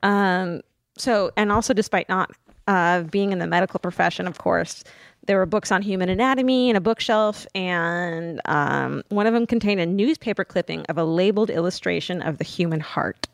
[0.03, 0.61] Um.
[0.97, 2.31] So, and also, despite not
[2.67, 4.83] uh, being in the medical profession, of course,
[5.29, 9.79] there were books on human anatomy and a bookshelf, and um, one of them contained
[9.79, 13.27] a newspaper clipping of a labeled illustration of the human heart.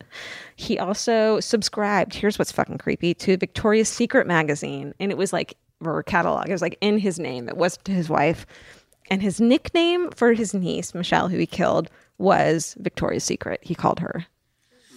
[0.57, 2.13] He also subscribed.
[2.13, 6.49] Here's what's fucking creepy to Victoria's Secret magazine, and it was like or catalog.
[6.49, 7.47] It was like in his name.
[7.47, 8.45] It wasn't his wife,
[9.09, 13.61] and his nickname for his niece Michelle, who he killed, was Victoria's Secret.
[13.63, 14.25] He called her,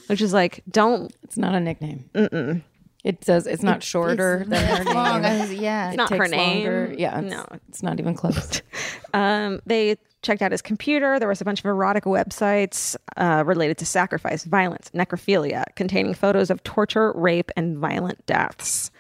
[0.09, 1.15] which is like don't.
[1.23, 2.11] It's not a nickname.
[2.13, 2.61] Mm-mm.
[3.05, 4.95] It says it's not shorter than her name.
[4.95, 5.25] long.
[5.25, 6.89] I was- yeah, It not her takes longer.
[6.89, 6.99] name.
[6.99, 7.47] Yeah, it's, No.
[7.69, 8.63] it's not even close.
[9.15, 11.19] Um, they checked out his computer.
[11.19, 16.51] There was a bunch of erotic websites uh, related to sacrifice, violence, necrophilia, containing photos
[16.51, 18.91] of torture, rape, and violent deaths,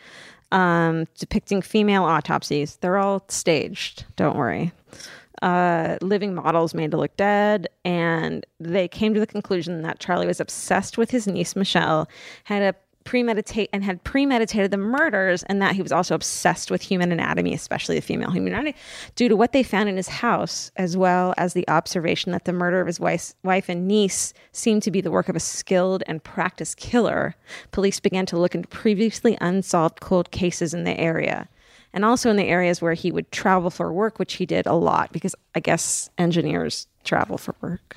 [0.51, 2.77] um, depicting female autopsies.
[2.77, 4.07] They're all staged.
[4.17, 4.73] Don't worry.
[5.43, 10.27] Uh, living models made to look dead, and they came to the conclusion that Charlie
[10.27, 12.09] was obsessed with his niece Michelle,
[12.45, 12.75] had a
[13.09, 17.55] premeditate and had premeditated the murders, and that he was also obsessed with human anatomy,
[17.55, 18.75] especially the female human anatomy,
[19.17, 22.53] due to what they found in his house, as well as the observation that the
[22.53, 26.03] murder of his wife, wife and niece seemed to be the work of a skilled
[26.07, 27.35] and practiced killer.
[27.73, 31.49] Police began to look into previously unsolved cold cases in the area.
[31.95, 34.75] And also in the areas where he would travel for work, which he did a
[34.75, 37.97] lot, because I guess engineers travel for work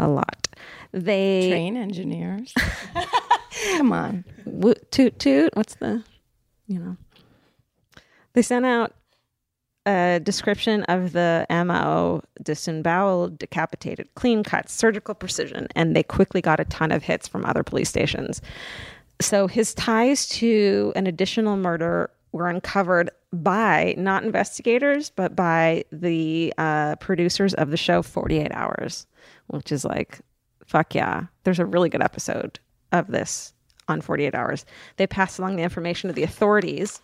[0.00, 0.48] a lot.
[0.90, 2.52] They Train engineers.
[3.76, 4.24] Come on.
[4.44, 5.54] wo- toot toot.
[5.54, 6.02] What's the,
[6.66, 6.96] you know?
[8.34, 8.94] They sent out
[9.84, 16.60] a description of the MO disemboweled, decapitated, clean cut, surgical precision, and they quickly got
[16.60, 18.40] a ton of hits from other police stations.
[19.20, 26.52] So his ties to an additional murder were uncovered by not investigators, but by the
[26.58, 29.06] uh, producers of the show 48 Hours,
[29.48, 30.20] which is like,
[30.66, 31.26] fuck yeah.
[31.44, 32.58] There's a really good episode
[32.92, 33.52] of this
[33.88, 34.64] on 48 Hours.
[34.96, 37.00] They passed along the information to the authorities.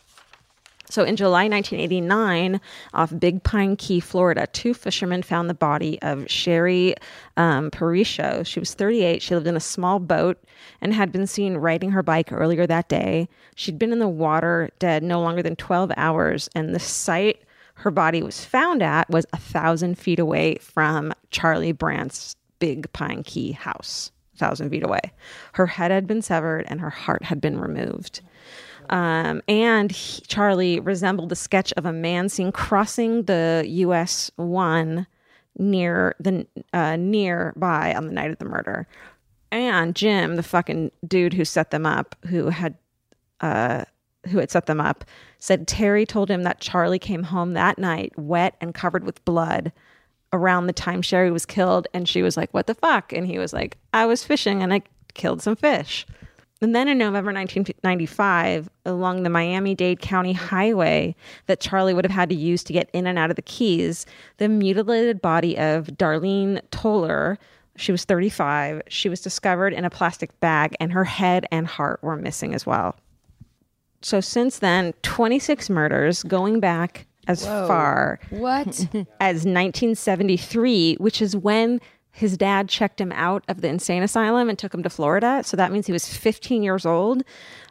[0.90, 2.60] So in July 1989,
[2.94, 6.94] off Big Pine Key, Florida, two fishermen found the body of Sherry
[7.36, 8.46] um, Perisho.
[8.46, 9.20] She was 38.
[9.20, 10.42] She lived in a small boat
[10.80, 13.28] and had been seen riding her bike earlier that day.
[13.54, 17.42] She'd been in the water dead no longer than 12 hours, and the site
[17.78, 23.22] her body was found at was a thousand feet away from Charlie Brandt's Big Pine
[23.22, 25.00] Key house, thousand feet away.
[25.52, 28.20] Her head had been severed and her heart had been removed.
[28.90, 34.30] Um, and he- Charlie resembled the sketch of a man seen crossing the U.S.
[34.36, 35.06] one
[35.58, 38.86] near the uh, nearby on the night of the murder.
[39.50, 42.76] and Jim, the fucking dude who set them up, who had
[43.40, 43.84] uh
[44.30, 45.04] who had set them up,
[45.38, 49.72] said Terry told him that Charlie came home that night wet and covered with blood
[50.32, 53.38] around the time Sherry was killed and she was like, "What the fuck?" and he
[53.38, 54.82] was like, "I was fishing and I
[55.14, 56.06] killed some fish."
[56.60, 61.14] And then in November 1995, along the Miami Dade County Highway
[61.46, 64.06] that Charlie would have had to use to get in and out of the Keys,
[64.38, 67.38] the mutilated body of Darlene Toller,
[67.76, 72.02] she was 35, she was discovered in a plastic bag, and her head and heart
[72.02, 72.96] were missing as well.
[74.02, 78.66] So since then, 26 murders going back as far What?
[79.20, 84.58] as 1973, which is when his dad checked him out of the insane asylum and
[84.58, 85.42] took him to Florida.
[85.44, 87.22] So that means he was 15 years old.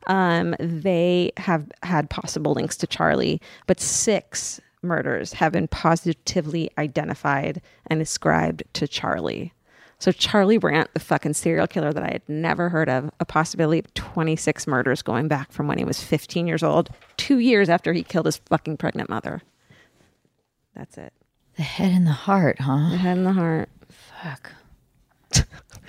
[0.07, 7.61] Um, they have had possible links to Charlie, but six murders have been positively identified
[7.87, 9.53] and ascribed to Charlie.
[9.99, 13.79] So Charlie Brandt, the fucking serial killer that I had never heard of, a possibility
[13.79, 17.93] of 26 murders going back from when he was 15 years old, two years after
[17.93, 19.41] he killed his fucking pregnant mother.
[20.75, 21.13] That's it.
[21.55, 22.89] the head and the heart, huh?
[22.91, 23.69] The head and the heart.
[24.21, 24.51] Fuck.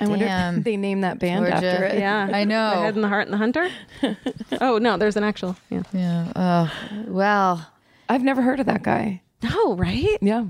[0.00, 0.58] I wonder Damn.
[0.58, 1.66] if they named that band Georgia.
[1.66, 1.98] after it.
[1.98, 2.70] Yeah, I know.
[2.70, 3.68] The head and the heart and the hunter.
[4.60, 5.56] oh no, there's an actual.
[5.70, 5.82] Yeah.
[5.92, 6.32] Yeah.
[6.36, 6.72] Oh,
[7.08, 7.70] well,
[8.08, 9.22] I've never heard of that guy.
[9.42, 10.16] No, right?
[10.22, 10.46] Yeah.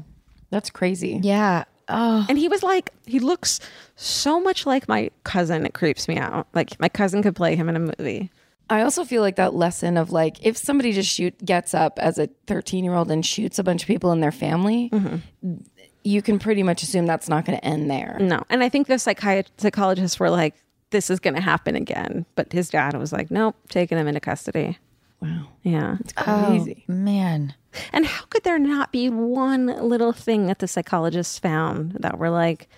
[0.50, 1.20] That's crazy.
[1.22, 1.64] yeah.
[1.88, 3.60] Oh, And he was like, he looks
[3.96, 5.64] so much like my cousin.
[5.64, 6.46] It creeps me out.
[6.54, 8.30] Like my cousin could play him in a movie.
[8.70, 12.18] I also feel like that lesson of like if somebody just shoot gets up as
[12.18, 15.56] a 13 year old and shoots a bunch of people in their family, mm-hmm.
[16.04, 18.18] you can pretty much assume that's not going to end there.
[18.20, 20.54] No, and I think the psychiat- psychologists were like,
[20.90, 22.26] this is going to happen again.
[22.34, 24.78] But his dad was like, nope, taking him into custody.
[25.20, 25.96] Wow, Yeah.
[26.00, 26.84] It's crazy.
[26.86, 27.54] man.
[27.92, 32.30] And how could there not be one little thing that the psychologists found that were
[32.30, 32.68] like,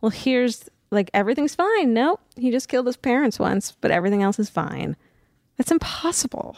[0.00, 1.94] well, here's like everything's fine.
[1.94, 4.96] Nope, he just killed his parents once, but everything else is fine.
[5.56, 6.56] That's impossible.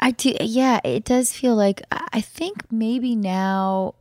[0.00, 0.34] I do.
[0.40, 3.94] Yeah, it does feel like I I think maybe now.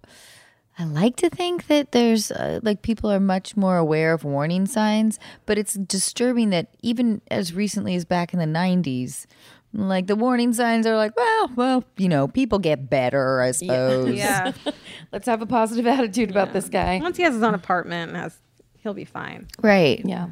[0.80, 4.66] I like to think that there's uh, like people are much more aware of warning
[4.66, 9.28] signs, but it's disturbing that even as recently as back in the 90s,
[9.74, 14.14] like the warning signs are like, well, well, you know, people get better, I suppose.
[14.16, 14.52] Yeah.
[15.12, 17.00] Let's have a positive attitude about this guy.
[17.02, 18.38] Once he has his own apartment, has
[18.80, 19.48] he'll be fine.
[19.62, 20.02] Right.
[20.06, 20.30] Yeah,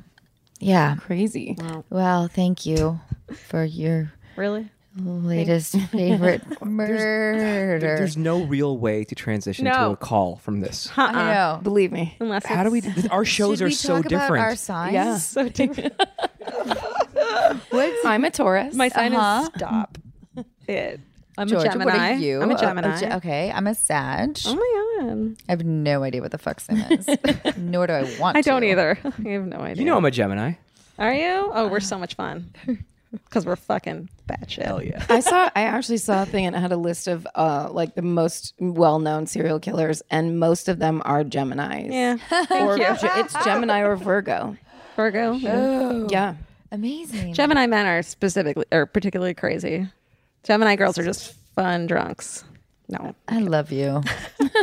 [0.59, 0.95] Yeah.
[0.95, 1.57] crazy.
[1.89, 2.99] Well, thank you
[3.33, 4.69] for your Really?
[4.97, 7.79] latest favorite murder.
[7.79, 9.91] There's no real way to transition to No.
[9.91, 10.89] a call from this.
[10.97, 11.59] I know.
[11.63, 12.17] Believe me.
[12.19, 12.81] Unless How do we?
[13.11, 14.43] Our shows Should are we so talk about different.
[14.43, 14.93] our signs?
[14.93, 15.17] Yeah.
[15.17, 15.93] so different?
[17.69, 18.75] What's I'm a Taurus.
[18.75, 19.41] My sign Uh-huh.
[19.43, 19.97] is stop.
[20.67, 20.99] It.
[21.38, 21.86] I'm Georgia, a Gemini.
[21.91, 22.41] what are you?
[22.41, 22.99] I'm a Uh, Gemini.
[22.99, 24.38] Ge- okay, I'm a Sag.
[24.45, 25.36] oh my god.
[25.47, 27.07] I have no idea what the fuck Sim is.
[27.57, 28.39] Nor do I want to.
[28.39, 28.67] I don't to.
[28.69, 28.99] either.
[29.25, 29.84] I have no idea.
[29.84, 30.53] you know I'm a Gemini.
[30.97, 31.49] Are you?
[31.53, 32.53] Oh, we're so much fun.
[33.11, 34.65] Because we're fucking batshit.
[34.65, 35.03] Hell yeah.
[35.09, 35.49] I saw.
[35.55, 38.53] I actually saw a thing and it had a list of uh like the most
[38.59, 41.91] well-known serial killers, and most of them are Gemini's.
[41.91, 42.17] Yeah.
[42.51, 42.86] or you.
[42.88, 44.57] It's Gemini or Virgo.
[44.95, 45.32] Virgo.
[45.34, 46.05] Yeah.
[46.07, 46.36] Yeah.
[46.72, 47.34] Amazing.
[47.34, 49.88] Gemini men are specifically or particularly crazy.
[50.43, 52.43] Gemini girls are just fun drunks.
[52.88, 54.01] No, I love you.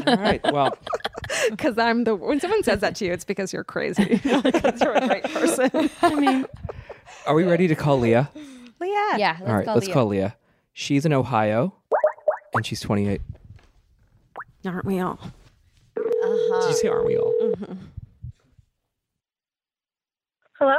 [0.07, 0.41] All right.
[0.53, 0.77] Well,
[1.51, 4.05] because I'm the when someone says that to you, it's because you're crazy.
[4.25, 5.91] because you're a great person.
[6.03, 6.47] I mean,
[7.27, 8.29] are we ready to call Leah?
[8.81, 9.15] Leah.
[9.17, 9.37] Yeah.
[9.39, 9.65] Let's All right.
[9.65, 9.95] call let's Leah.
[9.95, 10.37] call Leah.
[10.73, 11.75] She's in Ohio,
[12.55, 13.21] and she's 28.
[14.67, 15.19] Aren't we all?
[15.97, 16.61] Uh-huh.
[16.63, 17.33] Did you say aren't we all?
[20.59, 20.79] Hello?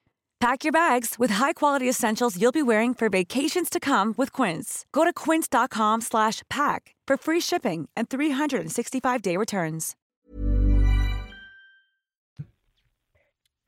[0.41, 4.87] Pack your bags with high-quality essentials you'll be wearing for vacations to come with Quince.
[4.91, 9.95] Go to quince.com slash pack for free shipping and 365-day returns.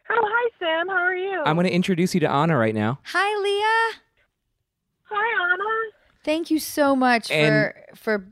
[0.10, 0.88] Oh, hi, Sam.
[0.90, 1.44] How are you?
[1.46, 3.00] I'm going to introduce you to Anna right now.
[3.04, 4.00] Hi, Leah.
[5.12, 5.92] Hi, Anna.
[6.26, 7.48] Thank you so much And-
[7.94, 8.26] for for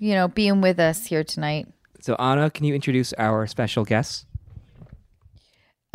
[0.00, 1.68] you know being with us here tonight.
[2.00, 4.26] So Anna, can you introduce our special guests?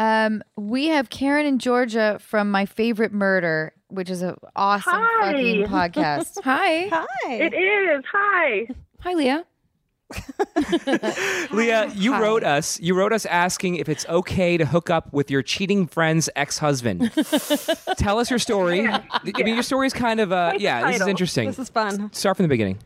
[0.02, 5.32] Um, we have Karen and Georgia from My Favorite Murder, which is an awesome Hi.
[5.32, 6.42] fucking podcast.
[6.44, 6.88] Hi.
[6.88, 7.34] Hi.
[7.34, 8.04] It is.
[8.12, 8.68] Hi.
[9.02, 9.46] Hi, Leah.
[11.52, 12.80] Leah, you wrote us.
[12.80, 17.12] You wrote us asking if it's okay to hook up with your cheating friend's ex-husband.
[17.98, 18.88] Tell us your story.
[18.88, 19.02] I
[19.44, 20.92] mean, your story is kind of uh, yeah.
[20.92, 21.48] This is interesting.
[21.48, 22.12] This is fun.
[22.12, 22.80] Start from the beginning.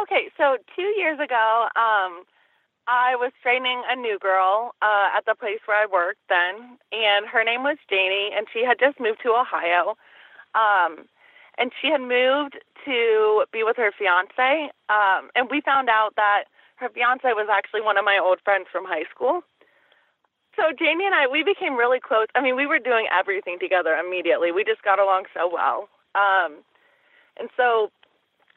[0.00, 2.22] Okay, so two years ago, um,
[2.88, 7.26] I was training a new girl uh, at the place where I worked then, and
[7.26, 9.98] her name was Janie, and she had just moved to Ohio.
[10.54, 11.06] Um,
[11.58, 16.44] and she had moved to be with her fiance, um, and we found out that
[16.76, 19.42] her fiance was actually one of my old friends from high school.
[20.54, 22.26] So Janie and I, we became really close.
[22.34, 24.52] I mean, we were doing everything together immediately.
[24.52, 25.88] We just got along so well.
[26.14, 26.64] Um,
[27.38, 27.90] and so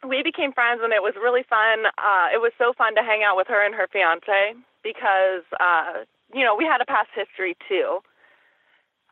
[0.08, 1.88] we became friends and it was really fun.
[1.98, 6.06] Uh, it was so fun to hang out with her and her fiance because, uh,
[6.34, 8.00] you know, we had a past history too.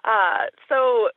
[0.05, 1.09] Uh, so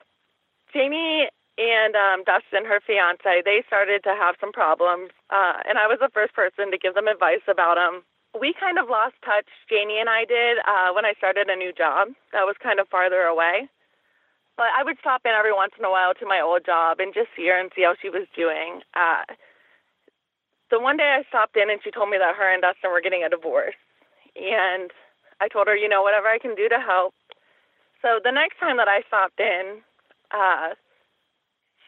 [0.73, 5.87] Jamie and um, Dustin, her fiance, they started to have some problems, uh, and I
[5.87, 8.03] was the first person to give them advice about them.
[8.33, 11.73] We kind of lost touch, Janie and I did, uh, when I started a new
[11.75, 13.69] job that was kind of farther away.
[14.57, 17.13] But I would stop in every once in a while to my old job and
[17.13, 18.81] just see her and see how she was doing.
[18.95, 19.25] Uh,
[20.71, 23.01] the one day I stopped in and she told me that her and Dustin were
[23.01, 23.79] getting a divorce.
[24.37, 24.91] And
[25.41, 27.15] I told her, you know, whatever I can do to help.
[28.03, 29.83] So the next time that I stopped in,
[30.31, 30.75] uh,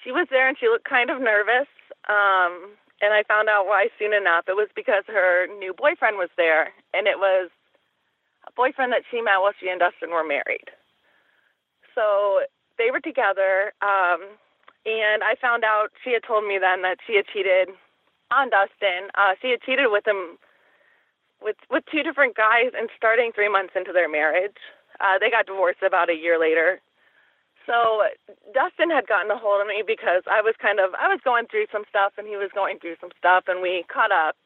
[0.03, 1.71] she was there and she looked kind of nervous.
[2.09, 4.45] Um, and I found out why soon enough.
[4.47, 7.51] It was because her new boyfriend was there, and it was
[8.47, 10.71] a boyfriend that she met while she and Dustin were married.
[11.95, 12.47] So
[12.79, 14.23] they were together, um,
[14.87, 17.75] and I found out she had told me then that she had cheated
[18.33, 19.13] on Dustin.
[19.15, 20.39] Uh, she had cheated with him
[21.43, 24.57] with with two different guys, and starting three months into their marriage,
[25.01, 26.81] uh, they got divorced about a year later.
[27.67, 28.03] So
[28.55, 31.47] Dustin had gotten a hold of me because I was kind of I was going
[31.47, 34.37] through some stuff and he was going through some stuff and we caught up.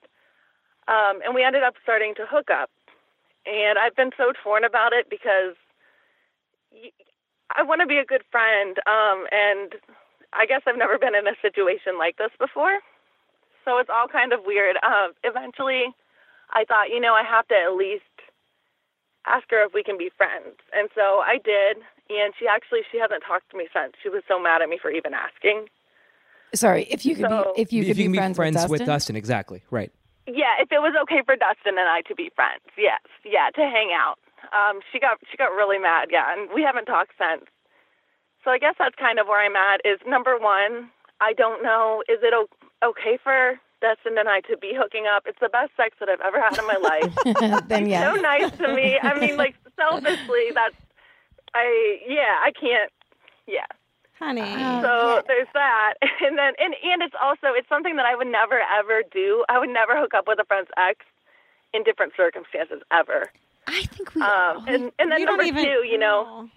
[0.88, 2.70] Um, and we ended up starting to hook up.
[3.44, 5.58] And I've been so torn about it because
[7.56, 8.78] I want to be a good friend.
[8.86, 9.74] Um, and
[10.32, 12.78] I guess I've never been in a situation like this before.
[13.66, 14.76] So it's all kind of weird.
[14.86, 15.90] Um, eventually,
[16.54, 18.06] I thought, you know, I have to at least
[19.26, 20.54] ask her if we can be friends.
[20.72, 21.78] And so I did.
[22.08, 23.94] And she actually she hasn't talked to me since.
[24.00, 25.66] She was so mad at me for even asking.
[26.54, 28.60] Sorry, if you could So- be if you could if you be can friends, be
[28.62, 29.16] friends with Dustin.
[29.16, 29.62] exactly.
[29.70, 29.90] Right.
[30.28, 33.62] Yeah, if it was okay for Dustin and I to be friends, yes, yeah, to
[33.62, 34.18] hang out.
[34.54, 37.46] Um, she got she got really mad, yeah, and we haven't talked since.
[38.44, 39.80] So I guess that's kind of where I'm at.
[39.84, 40.90] Is number one,
[41.20, 42.48] I don't know, is it o-
[42.84, 45.24] okay for Dustin and I to be hooking up?
[45.26, 47.64] It's the best sex that I've ever had in my life.
[47.68, 48.12] then yeah.
[48.14, 48.98] so nice to me.
[49.02, 50.74] I mean, like selfishly, that's
[51.54, 52.90] I yeah, I can't.
[53.46, 53.66] Yeah.
[54.18, 54.40] Honey.
[54.40, 58.60] So there's that, and then and and it's also it's something that I would never
[58.78, 59.44] ever do.
[59.48, 61.00] I would never hook up with a friend's ex
[61.74, 63.30] in different circumstances ever.
[63.66, 64.22] I think we.
[64.22, 66.48] Um, and and then number even- two, you know,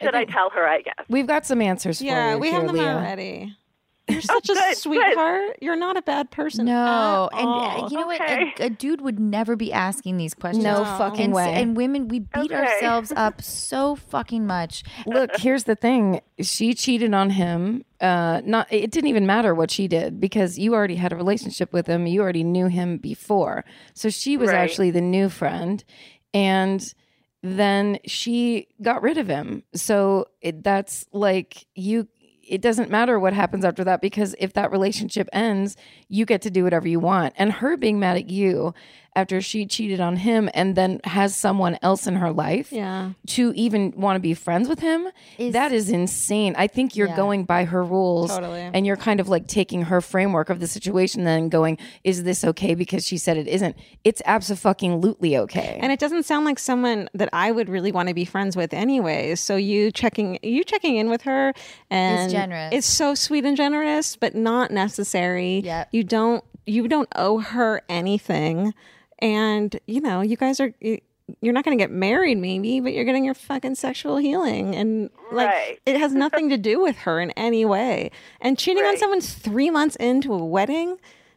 [0.00, 0.66] should I tell her?
[0.66, 1.04] I guess.
[1.10, 2.40] We've got some answers Yeah, for you.
[2.40, 2.94] we here, have them Leah.
[2.94, 3.56] already.
[4.10, 4.76] You're such a good, good.
[4.76, 5.58] sweetheart.
[5.60, 6.66] You're not a bad person.
[6.66, 7.88] No, and uh, all.
[7.90, 8.20] you know what?
[8.20, 10.64] A, a dude would never be asking these questions.
[10.64, 10.98] No No.
[10.98, 11.52] fucking and, way.
[11.54, 12.54] and women, we beat Okay.
[12.54, 14.82] ourselves up so fucking much.
[15.06, 16.20] Look, here's the thing.
[16.40, 17.84] She cheated on him.
[18.00, 21.72] Uh, not it didn't even matter what she did because you already had a relationship
[21.72, 22.06] with him.
[22.06, 23.64] You already knew him before.
[23.94, 24.56] So she was Right.
[24.56, 25.84] actually the new friend,
[26.32, 26.94] and
[27.42, 29.62] then she got rid of him.
[29.74, 32.08] So it, that's like you.
[32.50, 35.76] It doesn't matter what happens after that because if that relationship ends,
[36.08, 37.32] you get to do whatever you want.
[37.36, 38.74] And her being mad at you
[39.20, 43.10] after she cheated on him and then has someone else in her life Yeah.
[43.28, 45.08] to even want to be friends with him,
[45.38, 46.54] Is- that is insane.
[46.56, 47.16] I think you're Yeah.
[47.16, 48.60] going by her rules Totally.
[48.74, 52.44] and you're kind of like taking her framework of the situation then going, is this
[52.44, 53.76] okay because she said it isn't?
[54.04, 55.78] It's absolutely okay.
[55.82, 58.72] And it doesn't sound like someone that I would really want to be friends with
[58.72, 59.40] anyways.
[59.40, 61.52] So you checking you checking in with her
[61.90, 62.70] and generous.
[62.72, 65.60] It's so sweet and generous, but not necessary.
[65.64, 65.88] Yep.
[65.92, 68.72] You don't you don't owe her anything.
[69.22, 71.00] And you know, you guys are you-
[71.40, 75.10] you're not going to get married maybe, but you're getting your fucking sexual healing and
[75.30, 75.78] like Right.
[75.86, 78.10] it has nothing to do with her in any way.
[78.40, 78.98] And cheating on Right.
[78.98, 80.96] someone's 3 months into a wedding,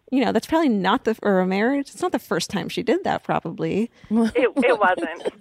[0.10, 1.92] you know, that's probably not the or a marriage.
[1.92, 3.92] It's not the first time she did that probably.
[4.10, 5.32] It, it wasn't.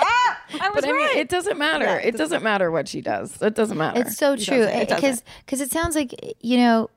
[0.00, 2.00] Ah, I was but I mean, it doesn't matter.
[2.00, 3.40] it doesn't matter what she does.
[3.40, 4.00] It doesn't matter.
[4.00, 4.74] It's so true It.
[4.74, 6.90] It because because it sounds like you know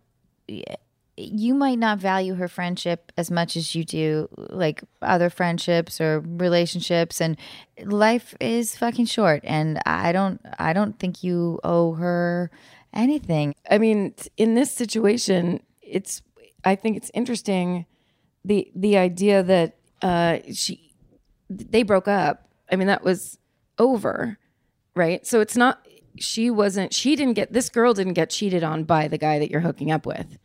[1.15, 6.21] you might not value her friendship as much as you do like other friendships or
[6.21, 7.37] relationships and
[7.85, 12.49] life is fucking short and I don't I don't think you owe her
[12.93, 13.53] anything.
[13.69, 16.21] I mean, in this situation, it's
[16.63, 17.85] I think it's interesting
[18.43, 20.93] the the idea that uh she
[21.49, 22.49] they broke up.
[22.71, 23.37] I mean, that was
[23.77, 24.39] over,
[24.95, 25.25] right?
[25.27, 25.87] So it's not
[26.17, 29.51] she wasn't she didn't get this girl didn't get cheated on by the guy that
[29.51, 30.37] you're hooking up with.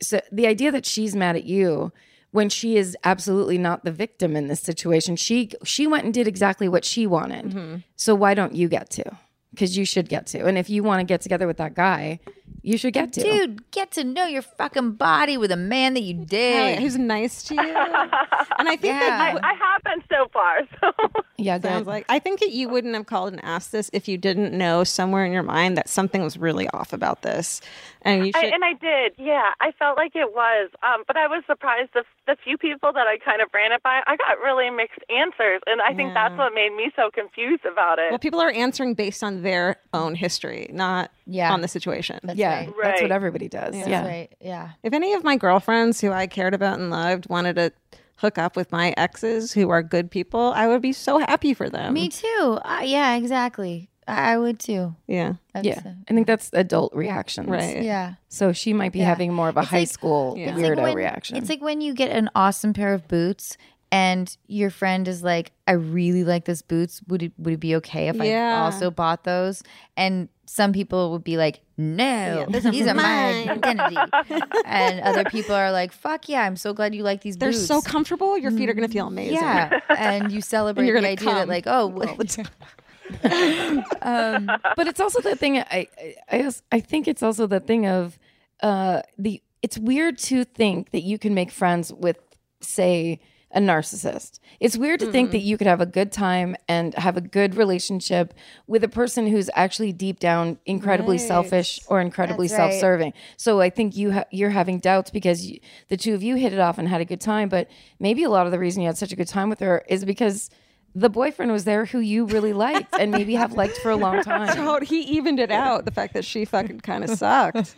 [0.00, 1.92] So the idea that she's mad at you
[2.36, 5.16] when she is absolutely not the victim in this situation.
[5.16, 7.46] She she went and did exactly what she wanted.
[7.46, 7.76] Mm-hmm.
[7.96, 9.04] So why don't you get to?
[9.52, 10.44] Because you should get to.
[10.44, 12.20] And if you want to get together with that guy,
[12.60, 13.22] you should get to.
[13.22, 16.78] Dude, get to know your fucking body with a man that you Hell dig.
[16.80, 17.60] who's nice to you.
[18.58, 20.58] and I think that you, I have been so far.
[20.80, 21.86] So yeah, sounds good.
[21.86, 24.82] like I think that you wouldn't have called and asked this if you didn't know
[24.84, 27.60] somewhere in your mind that something was really off about this,
[28.06, 29.50] and you I, and I did, yeah.
[29.60, 33.06] I felt like it was, um, but I was surprised the the few people that
[33.06, 34.00] I kind of ran it by.
[34.06, 37.98] I got really mixed answers, and I think that's what made me so confused about
[37.98, 38.10] it.
[38.10, 41.52] well, people are answering based on their own history, not Yeah.
[41.52, 42.18] on the situation.
[42.34, 42.72] yeah, right.
[42.82, 43.74] that's what everybody does.
[43.74, 44.06] That's yeah.
[44.06, 44.28] right.
[44.40, 44.70] Yeah.
[44.82, 47.72] If any of my girlfriends who I cared about and loved wanted to
[48.16, 51.68] hook up with my exes who are good people, I would be so happy for
[51.68, 51.92] them.
[51.94, 52.58] Me too.
[52.64, 53.90] Uh, yeah, exactly.
[54.08, 54.94] I I would too.
[55.06, 55.34] Yeah.
[55.52, 57.48] That's, Yeah, I think that's adult reactions.
[57.48, 57.82] Right.
[57.82, 58.14] yeah.
[58.28, 59.06] So she might be Yeah.
[59.06, 60.50] having more of a It's high like- school Yeah.
[60.50, 61.36] It's It's like weirdo when- reaction.
[61.38, 63.56] It's like when you get an awesome pair of boots
[63.92, 67.00] and your friend is like, I really like this boots.
[67.08, 69.62] Would it would it be okay if I also bought those?
[69.96, 73.96] And some people would be like, No, those are these are my mine." identity.
[74.64, 77.40] and other people are like, Fuck yeah, I'm so glad you like these boots.
[77.40, 77.66] They're boots.
[77.66, 78.36] so comfortable.
[78.38, 79.34] Your feet are going to feel amazing.
[79.36, 82.46] yeah, and you celebrate you're the gonna idea that like, oh, all the time.
[84.02, 85.58] um, but it's also the thing.
[85.58, 85.88] I,
[86.30, 88.18] I I think it's also the thing of
[88.62, 89.42] uh the.
[89.62, 92.18] It's weird to think that you can make friends with,
[92.60, 93.20] say,
[93.56, 94.38] a narcissist.
[94.60, 97.54] It's weird to think that you could have a good time and have a good
[97.54, 98.34] relationship
[98.66, 103.14] with a person who's actually deep down incredibly selfish or incredibly That's self-serving.
[103.38, 106.52] So I think you ha- you're having doubts because you, the two of you hit
[106.52, 108.88] it off and had a good time, but maybe a lot of the reason you
[108.88, 110.50] had such a good time with her is because
[110.96, 114.22] the boyfriend was there who you really liked and maybe have liked for a long
[114.22, 114.56] time.
[114.56, 115.84] So he evened it out.
[115.84, 117.76] The fact that she fucking kind of sucked.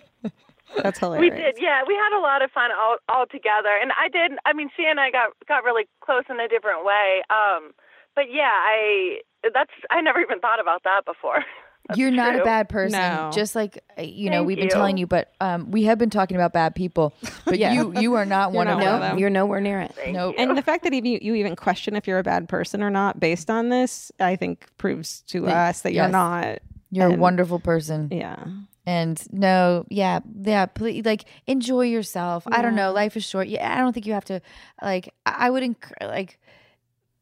[0.76, 1.32] That's hilarious.
[1.32, 1.82] We did, yeah.
[1.86, 4.38] We had a lot of fun all all together, and I did.
[4.44, 7.22] I mean, she and I got got really close in a different way.
[7.30, 7.72] Um,
[8.14, 11.44] but yeah, I that's I never even thought about that before.
[11.88, 13.00] That's You're not a bad person.
[13.00, 13.30] No.
[13.32, 14.70] Just like uh, you know, Thank we've been you.
[14.70, 17.14] telling you, but um, we have been talking about bad people.
[17.46, 17.72] But Yeah.
[17.72, 19.10] you, you are not one not of one of them.
[19.12, 19.18] them.
[19.18, 19.94] You're nowhere near it.
[20.08, 20.34] Nope.
[20.36, 23.18] And the fact that even you even question if you're a bad person or not
[23.18, 26.12] based on this, I think proves to us that you're yes.
[26.12, 26.58] not.
[26.90, 28.08] You're a And- wonderful person.
[28.12, 28.44] Yeah.
[28.86, 32.44] And no, yeah, yeah, please, like enjoy yourself.
[32.46, 33.48] I don't know, life is short.
[33.48, 34.40] Yeah, I don't think you have to.
[34.82, 36.38] Like, I I would enc- like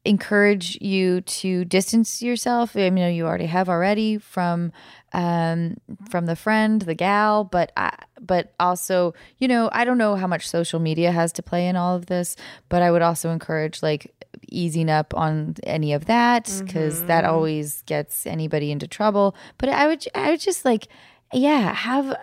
[0.07, 2.75] encourage you to distance yourself.
[2.75, 4.71] I mean, you already have already from
[5.13, 5.77] um
[6.09, 10.27] from the friend, the gal, but I but also, you know, I don't know how
[10.27, 12.35] much social media has to play in all of this,
[12.69, 14.13] but I would also encourage like
[14.49, 19.35] easing up on any of that because that always gets anybody into trouble.
[19.57, 20.87] But I would I would just like
[21.33, 22.15] yeah, have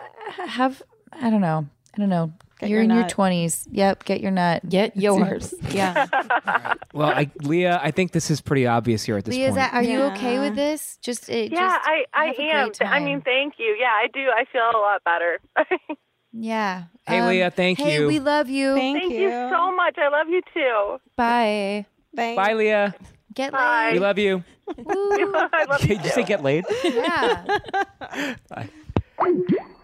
[0.46, 0.82] have
[1.12, 1.66] I don't know.
[1.94, 2.32] I don't know.
[2.60, 3.66] Get You're your in your twenties.
[3.72, 4.68] Yep, get your nut.
[4.68, 5.52] Get yours.
[5.70, 6.06] yeah.
[6.94, 9.56] Well, I, Leah, I think this is pretty obvious here at this Leah, point.
[9.56, 10.96] that, are you okay with this?
[11.02, 12.66] Just it, Yeah, just I I have a am.
[12.68, 13.76] great I mean, thank you.
[13.78, 14.28] Yeah, I do.
[14.30, 15.40] I feel a lot better.
[16.32, 16.84] yeah.
[17.04, 18.06] Hey, Um, Leah, thank hey, you.
[18.06, 18.76] we love you.
[18.76, 19.96] Thank, thank you so much.
[19.98, 21.00] I love you too.
[21.16, 21.84] Bye.
[22.14, 22.36] Thanks.
[22.36, 22.94] Bye, Leah.
[23.34, 23.90] Get Bye.
[23.92, 24.44] We love you.
[24.68, 26.64] I love you Did you say get laid?
[26.84, 27.44] Yeah.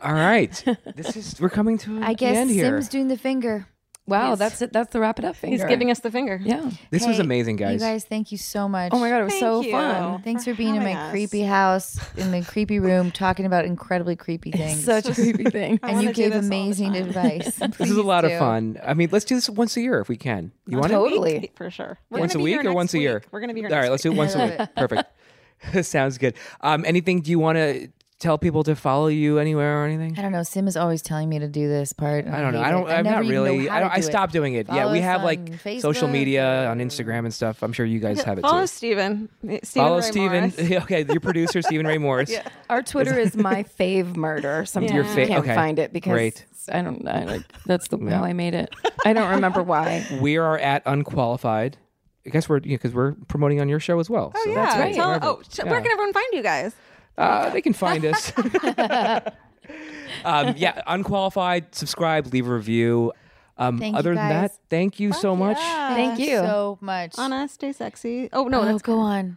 [0.02, 0.62] All right.
[0.96, 2.66] This is we're coming to I the guess end here.
[2.66, 3.66] Sim's doing the finger.
[4.06, 4.72] Wow, that's it.
[4.72, 5.56] That's the wrap it up finger.
[5.56, 6.40] He's giving us the finger.
[6.42, 6.68] Yeah.
[6.90, 7.80] This was Hey, amazing, You guys.
[7.80, 8.90] guys, thank you so much.
[8.92, 9.70] Oh my god, it was Thank so you.
[9.70, 10.22] fun.
[10.22, 11.10] Thanks for for being in my having us.
[11.12, 14.82] creepy house, in the creepy room, talking about incredibly creepy things.
[14.84, 15.78] Such a creepy thing.
[15.84, 17.02] I and wanna you do gave this all the amazing time.
[17.04, 17.58] advice.
[17.78, 18.80] This is a lot of fun.
[18.84, 20.50] I mean, let's do this once a year if we can.
[20.66, 20.94] You want it?
[20.96, 21.52] Totally.
[21.54, 21.98] For sure.
[22.10, 23.14] Once a gonna be week here or next once a year?
[23.14, 23.26] week.
[23.30, 24.68] We're going to be here All right, next let's do it once a week.
[24.76, 25.84] Perfect.
[25.86, 26.34] Sounds good.
[26.62, 27.20] Um, anything?
[27.20, 27.88] Do you want to
[28.20, 30.16] tell people to follow you anywhere or anything?
[30.16, 30.44] I don't know.
[30.44, 32.26] Sim is always telling me to do this part.
[32.28, 32.60] I don't know.
[32.60, 32.88] I don't.
[32.88, 32.92] it.
[32.92, 33.68] I'm never not really.
[33.68, 34.04] I, to don't, I do it.
[34.04, 34.68] stopped doing it.
[34.68, 37.62] yeah, we have on like social media on Instagram and stuff.
[37.62, 38.66] I'm sure you guys have it Follow too.
[38.68, 39.28] Steven.
[39.42, 40.52] Steven Follow Ray Steven.
[40.82, 42.32] Okay, your producer Steven Ray Morris.
[42.70, 44.64] Our Twitter is my fave murder.
[44.64, 45.54] Sometimes Your I fa- can't okay.
[45.54, 46.46] find it because Great.
[46.70, 47.06] I don't.
[47.08, 48.74] I, like, that's the how I made it.
[49.04, 50.06] I don't remember why.
[50.20, 51.78] We are at Unqualified.
[52.26, 54.32] I guess we're because we're promoting on your show as well.
[54.34, 54.54] Oh, so yeah.
[54.56, 54.94] that's great.
[54.94, 56.74] Tell- oh, sh- where can everyone find you guys?
[57.20, 58.32] Uh, they can find us.
[60.24, 61.74] um, yeah, unqualified.
[61.74, 63.12] Subscribe, leave a review.
[63.58, 65.58] Um, Thank you, other than that, thank you so much.
[65.58, 66.38] Thank you.
[66.38, 67.18] so much.
[67.18, 68.30] Anna, stay sexy.
[68.32, 69.36] Oh no, oh, that's go on.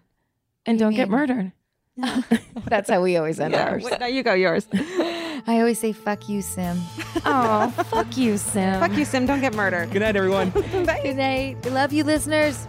[0.66, 1.18] and don't get mean?
[1.18, 1.52] murdered.
[2.66, 3.70] That's how we always end yeah.
[3.70, 3.84] ours.
[3.84, 4.66] Wait, now you go yours.
[4.74, 6.80] I always say "fuck you, Sim."
[7.24, 8.80] Oh, fuck you, Sim.
[8.80, 9.28] Fuck you, Sim.
[9.28, 9.92] Don't get murdered.
[9.92, 10.50] Good night, everyone.
[10.50, 11.58] Good night.
[11.64, 12.66] We love you, listeners.